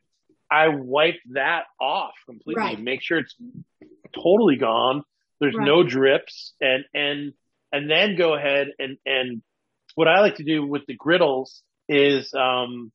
[0.51, 2.63] I, I wipe that off completely.
[2.63, 2.81] Right.
[2.81, 3.35] Make sure it's
[4.15, 5.03] totally gone.
[5.41, 5.67] There's Right.
[5.67, 7.33] no drips and, and,
[7.73, 9.43] and then go ahead and, and
[9.97, 12.93] what I like to do with the griddles is, um,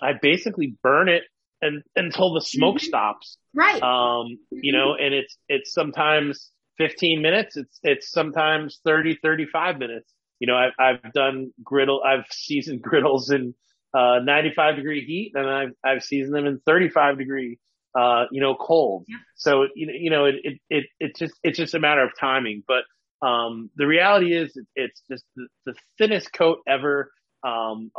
[0.00, 1.24] I basically burn it
[1.60, 2.80] and until the smoke Mhm.
[2.80, 3.36] stops.
[3.52, 3.82] Right.
[3.82, 7.56] Um, you know, and it's, it's sometimes 15 minutes.
[7.56, 10.12] It's, it's sometimes 30, 35 minutes.
[10.40, 13.54] You know, I've, I've done griddle, I've seasoned griddles in,
[13.94, 17.58] uh, 95 degree heat and I've, I've seasoned them in 35 degree,
[17.96, 19.04] uh, you know, cold.
[19.08, 19.18] Yeah.
[19.36, 22.10] So, you know, you know, it, it, it, it's just, it's just a matter of
[22.18, 22.64] timing.
[22.66, 22.82] But,
[23.24, 27.10] um, the reality is it's just the, the thinnest coat ever.
[27.42, 27.90] Um,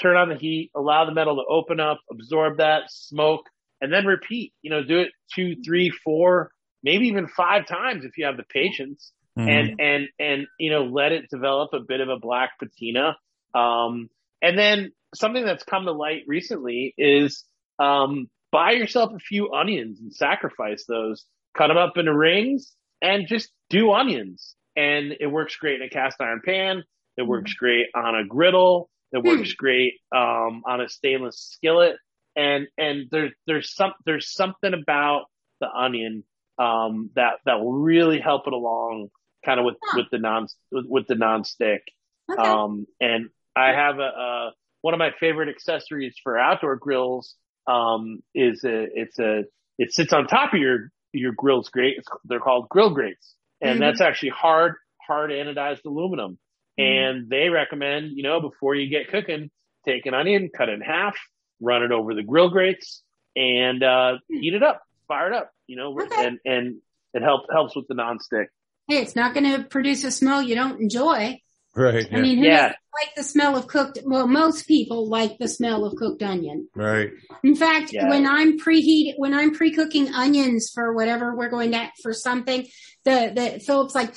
[0.00, 3.46] turn on the heat, allow the metal to open up, absorb that smoke,
[3.80, 4.52] and then repeat.
[4.62, 6.50] You know, do it two, three, four,
[6.82, 9.48] maybe even five times if you have the patience Mhm.
[9.48, 13.16] and and and you know let it develop a bit of a black patina.
[13.54, 14.10] Um
[14.42, 17.44] and then something that's come to light recently is
[17.78, 21.24] um buy yourself a few onions and sacrifice those.
[21.56, 24.54] Cut them up into rings and just do onions.
[24.76, 26.82] And it works great in a cast iron pan.
[27.16, 28.90] It works great on a griddle.
[29.12, 31.96] It works great um on a stainless skillet.
[32.36, 35.26] And and there's there's some there's something about
[35.60, 36.24] the onion
[36.58, 39.08] um that that will really help it along
[39.44, 39.98] kind of with Huh.
[39.98, 41.82] with the non with, with the non-stick
[42.30, 42.40] okay.
[42.42, 44.52] um and i have a, a
[44.82, 47.34] one of my favorite accessories for outdoor grills
[47.66, 49.44] um is a it's a
[49.78, 53.80] it sits on top of your your grill's grate they're called grill grates and Mhm.
[53.80, 54.74] that's actually hard
[55.06, 56.38] hard anodized aluminum
[56.78, 56.84] Mhm.
[56.84, 59.50] and they recommend you know before you get cooking
[59.86, 61.16] take an onion cut it in half
[61.60, 63.02] run it over the grill grates
[63.36, 65.92] and uh heat it up fire it up you know.
[66.00, 66.26] Okay.
[66.26, 66.76] and and
[67.14, 68.48] it helps helps with the non-stick
[68.88, 71.38] hey, it's not going to produce a smell you don't enjoy.
[71.76, 72.06] Right.
[72.10, 72.22] I Yeah.
[72.22, 72.68] mean, who Yeah.
[72.98, 73.98] like the smell of cooked?
[74.02, 76.68] Well, most people like the smell of cooked onion.
[76.74, 77.10] right.
[77.44, 78.08] In fact, Yeah.
[78.08, 82.66] when I'm preheat, when I'm pre-cooking onions for whatever we're going to for something,
[83.04, 84.14] the the Philip's like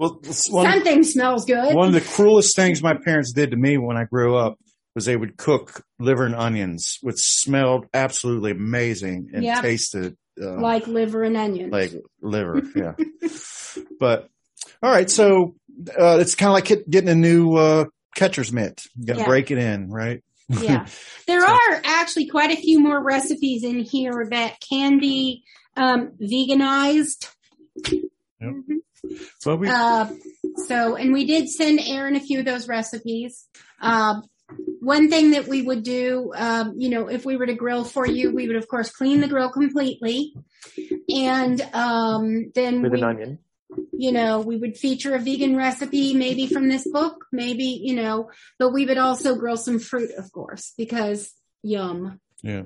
[0.00, 1.72] Well, it's one, something smells good.
[1.72, 4.58] one of the cruelest things my parents did to me when I grew up
[4.94, 9.62] was they would cook liver and onions, which smelled absolutely amazing and Yep.
[9.62, 11.72] tasted uh, like liver and onions.
[11.72, 12.62] like liver.
[12.74, 12.94] Yeah.
[14.00, 14.28] but
[14.82, 15.08] all right.
[15.10, 15.54] So,
[15.98, 17.84] uh, it's kind of like getting a new, uh,
[18.16, 18.82] catcher's mitt.
[18.96, 19.26] You got to Yeah.
[19.26, 20.22] break it in, right?
[20.48, 20.86] yeah.
[21.26, 25.42] There are actually quite a few more recipes in here that can be
[25.76, 27.28] um, veganized.
[27.90, 28.02] Yep.
[28.42, 28.76] Mhm.
[29.46, 30.08] Well, we, Uh,
[30.66, 33.48] so, and we did send Aaron a few of those recipes.
[33.80, 34.22] Um,
[34.80, 38.06] one thing that we would do, um, you know, if we were to grill for
[38.06, 40.34] you, we would of course clean the grill completely,
[41.08, 43.38] and um, then with we, an onion.
[43.92, 48.30] you know, we would feature a vegan recipe, maybe from this book, maybe you know,
[48.58, 51.32] but we would also grill some fruit, of course, because
[51.62, 52.20] yum.
[52.42, 52.62] yeah.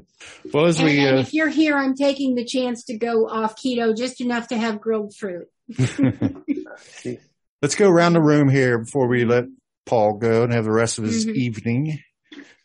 [0.52, 3.28] Well, as And, we, and uh, if you're here, I'm taking the chance to go
[3.28, 5.46] off keto just enough to have grilled fruit.
[7.62, 9.44] Let's go around the room here before we let
[9.88, 11.34] Paul go and have the rest of his Mhm.
[11.34, 11.98] evening.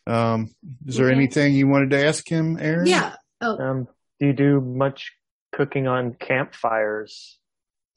[0.06, 0.50] Um,
[0.86, 1.14] is there Okay.
[1.16, 2.86] anything you wanted to ask him, Aaron?
[2.86, 3.16] Yeah.
[3.40, 3.88] Oh, um,
[4.20, 5.16] do you do much
[5.52, 7.38] cooking on campfires?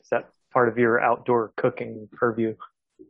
[0.01, 2.55] Is that part of your outdoor cooking purview?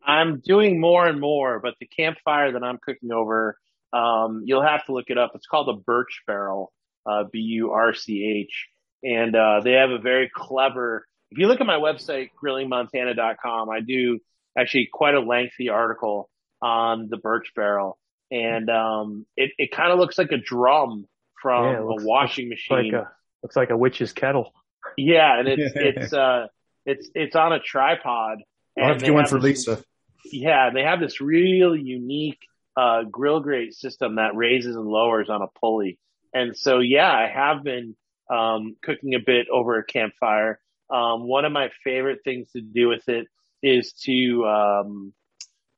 [0.03, 3.57] I'm doing more and more, but the campfire that I'm cooking over,
[3.93, 5.31] um, you'll have to look it up.
[5.35, 6.73] It's called a Burch Barrel,
[7.05, 8.67] uh, B-U-R-C-H.
[9.03, 13.79] And, uh, they have a very clever, if you look at my website, grillingmontana.com, I
[13.81, 14.19] do
[14.57, 16.29] actually quite a lengthy article
[16.61, 17.97] on the Burch Barrel.
[18.31, 21.05] And, um, it, it kind of looks like a drum
[21.41, 22.91] from Yeah, looks- a washing It's machine.
[22.91, 23.11] like a
[23.43, 24.51] looks like a witch's kettle.
[24.97, 25.39] yeah.
[25.39, 26.47] And it's, it's, uh,
[26.85, 28.39] it's, it's on a tripod.
[28.77, 29.83] I'll have to get one for this- Lisa.
[30.25, 32.39] yeah, they have this really unique
[32.75, 35.97] uh, grill grate system that raises and lowers on a pulley.
[36.33, 37.95] And so, yeah, I have been
[38.29, 40.59] um, cooking a bit over a campfire.
[40.89, 43.27] Um, one of my favorite things to do with it
[43.61, 45.13] is to um,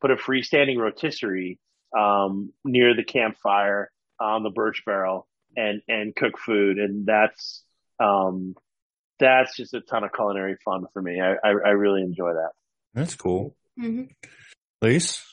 [0.01, 1.59] put a freestanding rotisserie
[1.97, 7.63] um, near the campfire on the Burch Barrel and and cook food, and that's
[7.99, 8.55] um,
[9.19, 11.19] that's just a ton of culinary fun for me.
[11.21, 12.51] I I, I really enjoy that.
[12.93, 13.55] That's cool.
[13.79, 14.03] Mm-hmm.
[14.81, 15.23] Lise?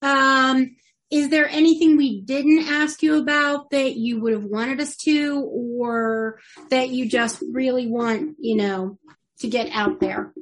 [0.00, 0.76] Um,
[1.10, 5.42] is there anything we didn't ask you about that you would have wanted us to,
[5.44, 6.40] or
[6.70, 8.98] that you just really want, you know,
[9.40, 10.32] to get out there?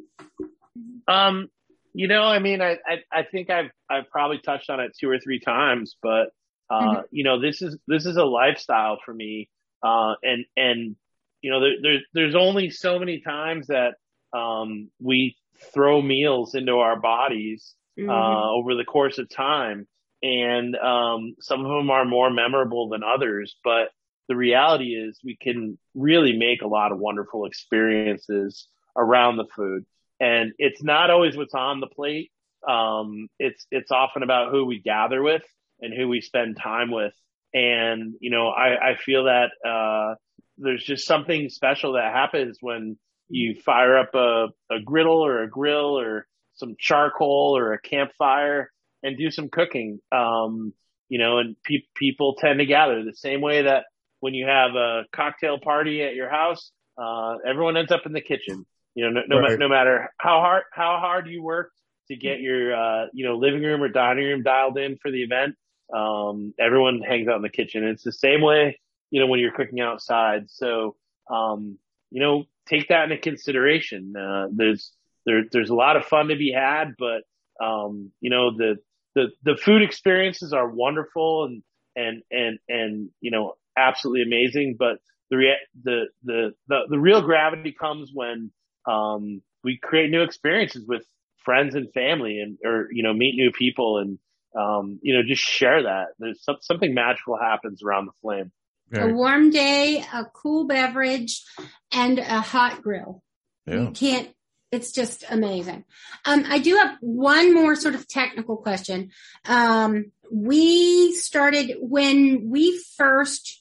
[1.10, 1.48] Um,
[1.92, 5.10] you know, I mean, I, I, I think I've, I've probably touched on it two
[5.10, 6.28] or three times, but,
[6.70, 7.00] uh, mm-hmm.
[7.10, 9.48] you know, this is, this is a lifestyle for me.
[9.82, 10.96] Uh, and, and,
[11.42, 13.94] you know, there, there's, there's only so many times that,
[14.32, 15.36] um, we
[15.74, 18.08] throw meals into our bodies, mm-hmm.
[18.08, 19.88] uh, over the course of time.
[20.22, 23.88] And, um, some of them are more memorable than others, but
[24.28, 29.84] the reality is we can really make a lot of wonderful experiences around the food
[30.20, 32.30] and it's not always what's on the plate.
[32.68, 35.42] Um, it's it's often about who we gather with
[35.80, 37.14] and who we spend time with.
[37.54, 40.14] And you know, I, I feel that uh,
[40.58, 42.98] there's just something special that happens when
[43.28, 48.70] you fire up a, a griddle or a grill or some charcoal or a campfire
[49.02, 50.00] and do some cooking.
[50.12, 50.74] Um,
[51.08, 53.84] you know, and pe- people tend to gather the same way that
[54.20, 58.20] when you have a cocktail party at your house, uh, everyone ends up in the
[58.20, 58.66] kitchen.
[58.94, 59.58] You know, no, no, right.
[59.58, 61.72] no matter how hard how hard you work
[62.08, 65.22] to get your uh, you know living room or dining room dialed in for the
[65.22, 65.54] event,
[65.94, 67.84] um, everyone hangs out in the kitchen.
[67.84, 68.78] it's the same way,
[69.10, 70.50] you know, when you're cooking outside.
[70.50, 70.96] So,
[71.30, 71.78] um,
[72.10, 74.14] you know, take that into consideration.
[74.16, 74.92] Uh, there's
[75.26, 77.22] there there's a lot of fun to be had, but
[77.64, 78.76] um, you know the
[79.14, 81.62] the the food experiences are wonderful and
[81.96, 84.76] and and and you know absolutely amazing.
[84.78, 84.98] But
[85.30, 88.50] the the the the the real gravity comes when
[88.86, 91.04] um, we create new experiences with
[91.44, 94.18] friends and family and, or, you know, meet new people and,
[94.54, 96.08] um, you know, just share that.
[96.18, 98.52] There's some, something magical happens around the flame.
[98.92, 101.44] A warm day, a cool beverage,
[101.92, 103.22] and a hot grill.
[103.64, 103.82] Yeah.
[103.82, 104.28] You can't,
[104.72, 105.84] it's just amazing.
[106.24, 109.10] Um, I do have one more sort of technical question.
[109.44, 113.59] Um, we started when we first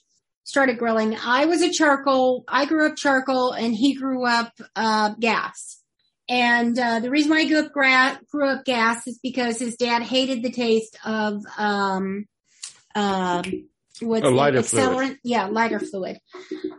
[0.49, 1.15] started grilling.
[1.15, 2.43] I was a charcoal.
[2.47, 5.77] I grew up charcoal, and he grew up uh, gas.
[6.27, 9.75] And uh, the reason why I grew up gra- grew up gas is because his
[9.75, 12.25] dad hated the taste of um,
[12.95, 13.43] um,
[14.01, 14.95] what's a lighter accelerant?
[14.95, 15.17] Fluid.
[15.23, 16.17] Yeah, lighter fluid.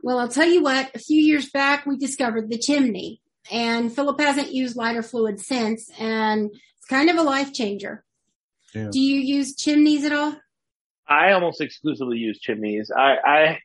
[0.02, 0.90] Well, I'll tell you what.
[0.94, 5.90] A few years back, we discovered the chimney, and Philip hasn't used lighter fluid since,
[5.98, 8.04] and it's kind of a life changer.
[8.74, 8.88] Yeah.
[8.90, 10.36] Do you use chimneys at all?
[11.10, 12.90] I almost exclusively use chimneys.
[12.96, 13.58] I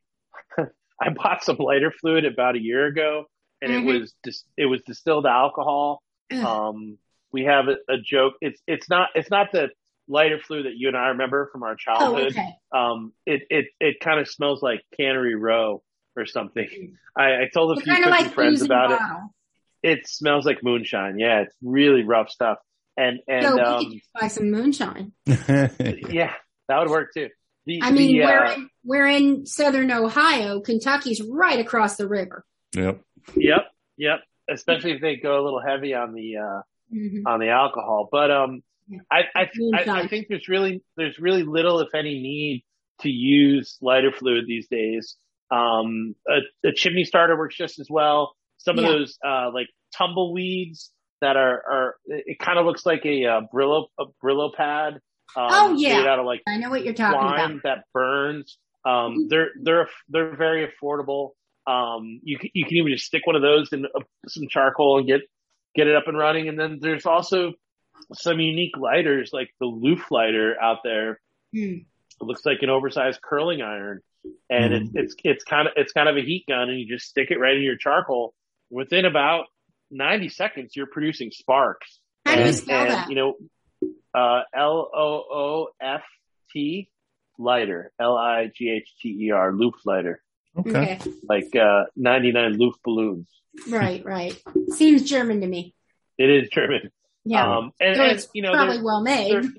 [0.57, 0.63] I,
[1.01, 3.25] I bought some lighter fluid about a year ago,
[3.61, 3.87] and mm-hmm.
[3.87, 6.01] it was dis- it was distilled alcohol.
[6.33, 6.97] Um,
[7.31, 8.33] we have a, a, joke.
[8.41, 9.69] It's it's not it's not the
[10.07, 12.33] lighter fluid that you and I remember from our oh, childhood.
[12.35, 12.55] Oh, okay.
[12.73, 15.83] Um, it it it kind of smells like Cannery Row
[16.15, 16.67] or something.
[16.67, 16.93] Mm.
[17.15, 18.99] I, I told a few like friends about it.
[19.83, 21.19] It smells like moonshine.
[21.19, 22.57] Yeah, it's really rough stuff.
[22.97, 25.11] And and so um, buy some moonshine.
[25.27, 26.33] yeah,
[26.67, 27.29] that would work too.
[27.65, 30.61] The, I mean, the, uh, we're, in, we're in southern Ohio.
[30.61, 32.45] Kentucky's right across the river.
[32.75, 33.01] Yep.
[33.35, 33.61] Yep.
[33.97, 34.19] Yep.
[34.49, 36.61] Especially if they go a little heavy on the uh,
[36.93, 37.25] mm-hmm.
[37.25, 38.07] on the alcohol.
[38.11, 38.61] But um,
[39.11, 42.63] I I, I I think there's really there's really little, if any, need
[43.01, 45.15] to use lighter fluid these days.
[45.49, 48.35] Um, a, a chimney starter works just as well.
[48.57, 48.83] Some yeah.
[48.83, 50.91] of those uh, like tumbleweeds
[51.21, 54.99] that are are it kind of looks like a, uh, Brillo a Brillo pad
[55.35, 57.63] um, oh yeah, made out of like I know what you're talking about.
[57.63, 58.57] That burns.
[58.85, 59.27] Um, mm-hmm.
[59.29, 61.31] they're they're they're very affordable.
[61.67, 63.85] Um, you can, you can even just stick one of those in
[64.27, 65.21] some charcoal and get
[65.75, 66.47] get it up and running.
[66.47, 67.53] And then there's also
[68.13, 71.19] some unique lighters like the Looftlighter out there.
[71.55, 71.85] Mm.
[72.21, 74.01] It looks like an oversized curling iron,
[74.49, 74.91] and mm.
[74.93, 77.31] it's it's it's kind of it's kind of a heat gun, and you just stick
[77.31, 78.33] it right in your charcoal.
[78.69, 79.45] Within about
[79.91, 81.99] 90 seconds, you're producing sparks.
[82.25, 83.09] How do you spell and, that?
[83.09, 83.35] You know,
[84.13, 86.03] uh, L O O F
[86.51, 86.89] T
[87.37, 87.91] lighter.
[87.99, 89.51] L I G H T E R.
[89.51, 90.21] Loof lighter.
[90.57, 90.99] Okay.
[91.27, 93.25] Like uh, 99 Luftballons.
[93.69, 94.41] Right, right.
[94.69, 95.75] Seems German to me.
[96.17, 96.91] It is German.
[97.25, 97.57] Yeah.
[97.57, 99.49] Um, and, so and, it's you know, probably well made.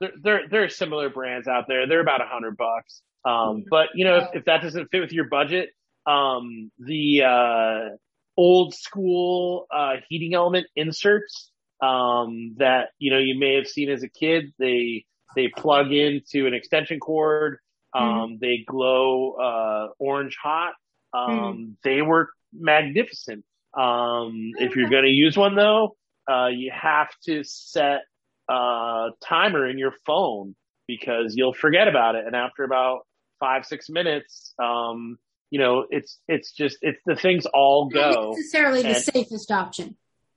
[0.00, 1.86] There, there, there, are similar brands out there.
[1.86, 3.00] They're about a hundred bucks.
[3.24, 5.70] Um, but you know, if, if, that doesn't fit with your budget,
[6.06, 7.96] um, the, uh,
[8.36, 11.50] old school, uh, heating element inserts
[11.84, 14.52] um, that you know you may have seen as a kid.
[14.58, 15.04] They
[15.36, 17.58] they plug into an extension cord.
[17.92, 18.40] Um, mm.
[18.40, 20.72] They glow uh, orange hot.
[21.12, 21.72] Um, mm.
[21.82, 23.44] They work magnificent.
[23.76, 25.96] Um, if you're going to use one though,
[26.30, 28.02] uh, you have to set
[28.48, 30.54] a timer in your phone
[30.86, 32.24] because you'll forget about it.
[32.26, 33.00] And after about
[33.40, 35.18] five, six minutes, um,
[35.50, 38.10] you know, it's, it's just, it's the things all go.
[38.10, 39.96] Not necessarily the and, safest option.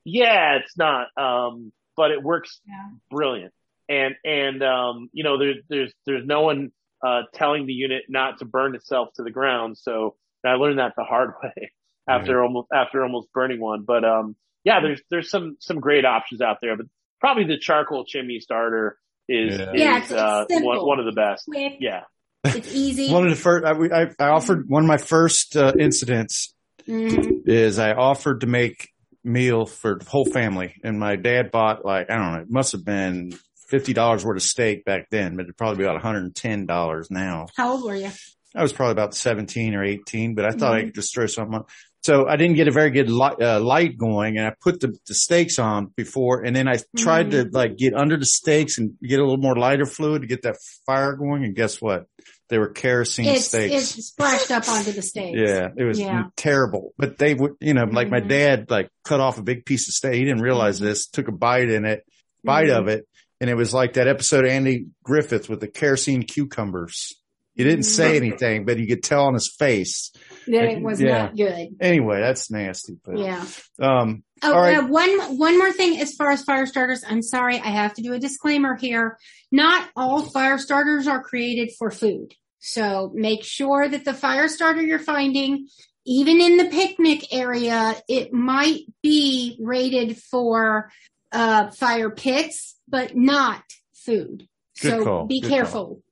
[0.09, 1.07] Yeah, it's not.
[1.17, 2.89] Um, but it works Yeah.
[3.11, 3.53] brilliant.
[3.89, 6.71] And and um, you know, there's there's there's no one
[7.05, 9.77] uh, telling the unit not to burn itself to the ground.
[9.77, 11.71] So I learned that the hard way
[12.07, 13.83] after almost after almost burning one.
[13.83, 16.85] But um, yeah, there's there's some some great options out there, but
[17.19, 18.97] probably the charcoal chimney starter
[19.27, 19.71] is Yeah.
[19.73, 20.67] is Yeah, it's- it's uh, simple.
[20.69, 21.45] one one of the best.
[21.45, 21.77] Quick.
[21.79, 22.03] Yeah.
[22.45, 23.11] It's easy.
[23.13, 26.53] One of the first, I, I, I offered one of my first uh, incidents
[26.87, 27.45] Mhm.
[27.45, 28.87] is I offered to make
[29.27, 32.71] meal for the whole family, and my dad bought like I don't know, it must
[32.71, 33.33] have been
[33.69, 36.35] fifty dollars worth of steak back then, but it'd probably be about one hundred and
[36.35, 37.47] ten dollars now.
[37.55, 38.09] How old were you?
[38.55, 41.55] I was probably about seventeen or eighteen, but I thought I could just throw something
[41.55, 41.65] on.
[42.07, 44.97] So I didn't get a very good light, uh, light going, and I put the,
[45.07, 48.93] the steaks on before, and then I tried to like get under the stakes and
[49.03, 50.55] get a little more lighter fluid to get that
[50.85, 51.43] fire going.
[51.43, 52.05] And guess what?
[52.47, 53.97] They were kerosene It's, steaks.
[53.97, 55.35] it's splashed up onto the steak.
[55.45, 56.27] Yeah, it was Yeah.
[56.37, 56.93] terrible.
[56.97, 58.29] But they would, you know, like my Mhm.
[58.29, 60.13] dad, like cut off a big piece of steak.
[60.13, 61.07] He didn't realize this.
[61.07, 62.05] Took a bite in it,
[62.41, 62.79] bite Mhm.
[62.79, 63.05] of it,
[63.41, 67.15] and it was like that episode of Andy Griffith with the kerosene cucumbers.
[67.55, 68.17] He didn't say Mhm.
[68.27, 70.13] anything, but you could tell on his face.
[70.47, 71.17] That it was Yeah.
[71.17, 71.75] not good.
[71.81, 72.97] Anyway, that's nasty.
[73.03, 73.45] But Yeah.
[73.79, 74.77] um, Oh, All right.
[74.77, 77.03] uh, one one more thing as far as fire starters.
[77.07, 79.17] I'm sorry, I have to do a disclaimer here.
[79.51, 82.33] Not all fire starters are created for food.
[82.59, 85.67] So make sure that the fire starter you're finding,
[86.05, 90.91] even in the picnic area, it might be rated for
[91.31, 94.47] uh, fire pits, but not food.
[94.81, 96.03] Good so call, be good careful.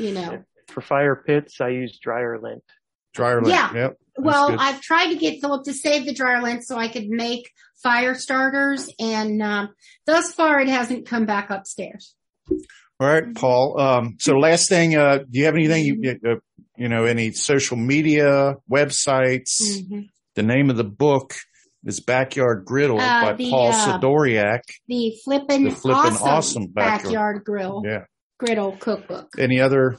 [0.00, 0.44] You know.
[0.68, 2.62] For fire pits, I use dryer lint.
[3.16, 3.48] Dryer lint.
[3.54, 3.74] Yeah.
[3.74, 3.96] Yep.
[4.18, 4.56] Well.
[4.58, 7.50] I've tried to get Philip to save the dryer lint so I could make
[7.82, 9.74] fire starters, and um,
[10.06, 12.14] thus far it hasn't come back upstairs.
[12.98, 13.78] All right, Paul.
[13.78, 16.36] Um, so last thing, uh, do you have anything you, uh,
[16.78, 19.60] you know, any social media websites?
[19.60, 20.08] Mhm.
[20.34, 21.34] The name of the book
[21.84, 24.60] is Backyard Griddle Uh, by the, Paul uh, Sidoriak.
[24.88, 27.02] The flippin' The flippin' awesome, awesome backyard.
[27.04, 28.04] backyard, grill Yeah.
[28.38, 29.28] griddle cookbook.
[29.38, 29.98] Any other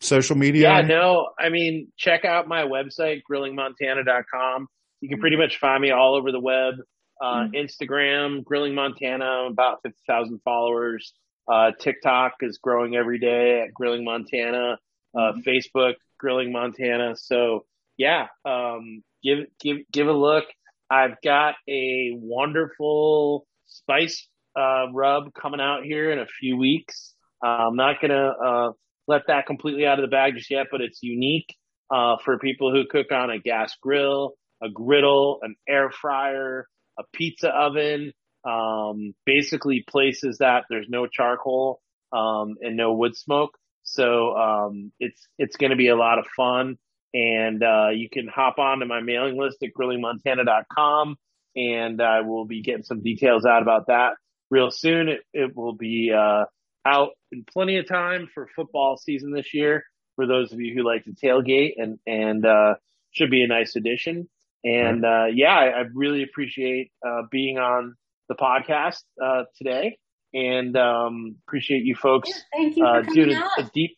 [0.00, 0.70] social media?
[0.70, 4.68] Yeah, no, I mean, check out my website, grillingmontana.com.
[5.00, 6.74] You can pretty much find me all over the web.
[7.20, 11.12] Uh, Instagram, Grilling Montana, about 50,000 followers.
[11.46, 14.78] Uh, TikTok is growing every day at Grilling Montana.
[15.16, 17.14] Uh, Facebook, Grilling Montana.
[17.16, 17.64] So
[17.96, 20.44] yeah, um, give, give, give a look.
[20.90, 24.26] I've got a wonderful spice,
[24.58, 27.14] uh, rub coming out here in a few weeks.
[27.44, 28.72] Uh, I'm not gonna, uh,
[29.08, 31.54] let that completely out of the bag just yet, but it's unique
[31.90, 36.66] uh, for people who cook on a gas grill, a griddle, an air fryer,
[36.98, 38.12] a pizza oven,
[38.44, 41.80] um, basically places that there's no charcoal
[42.12, 43.56] um, and no wood smoke.
[43.84, 46.78] So um, it's it's going to be a lot of fun,
[47.12, 51.16] and uh, you can hop on to my mailing list at grillingmontana.com,
[51.56, 54.12] and I will be getting some details out about that
[54.50, 55.08] real soon.
[55.08, 56.44] It, it will be uh,
[56.84, 59.84] out in plenty of time for football season this year
[60.16, 62.74] for those of you who like to tailgate and, and, uh,
[63.12, 64.28] should be a nice addition.
[64.64, 67.94] And, uh, yeah, I, I really appreciate, uh, being on
[68.28, 69.98] the podcast, uh, today
[70.34, 73.96] and, um, appreciate you folks, Thank you uh, doing a, a deep,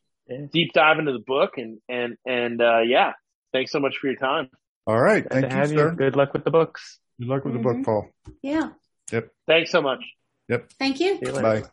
[0.53, 3.13] deep dive into the book and, and, and, uh, yeah,
[3.53, 4.49] thanks so much for your time.
[4.87, 5.27] All right.
[5.27, 5.91] Glad Thank to you, have sir.
[5.91, 5.97] you.
[5.97, 6.99] Good luck with the books.
[7.19, 7.63] Good luck with the Mhm.
[7.63, 8.11] book, Paul.
[8.43, 8.71] Yeah.
[9.13, 9.29] Yep.
[9.47, 10.05] Thanks so much.
[10.49, 10.71] Yep.
[10.79, 11.15] Thank you.
[11.15, 11.63] See you later.
[11.63, 11.69] Bye.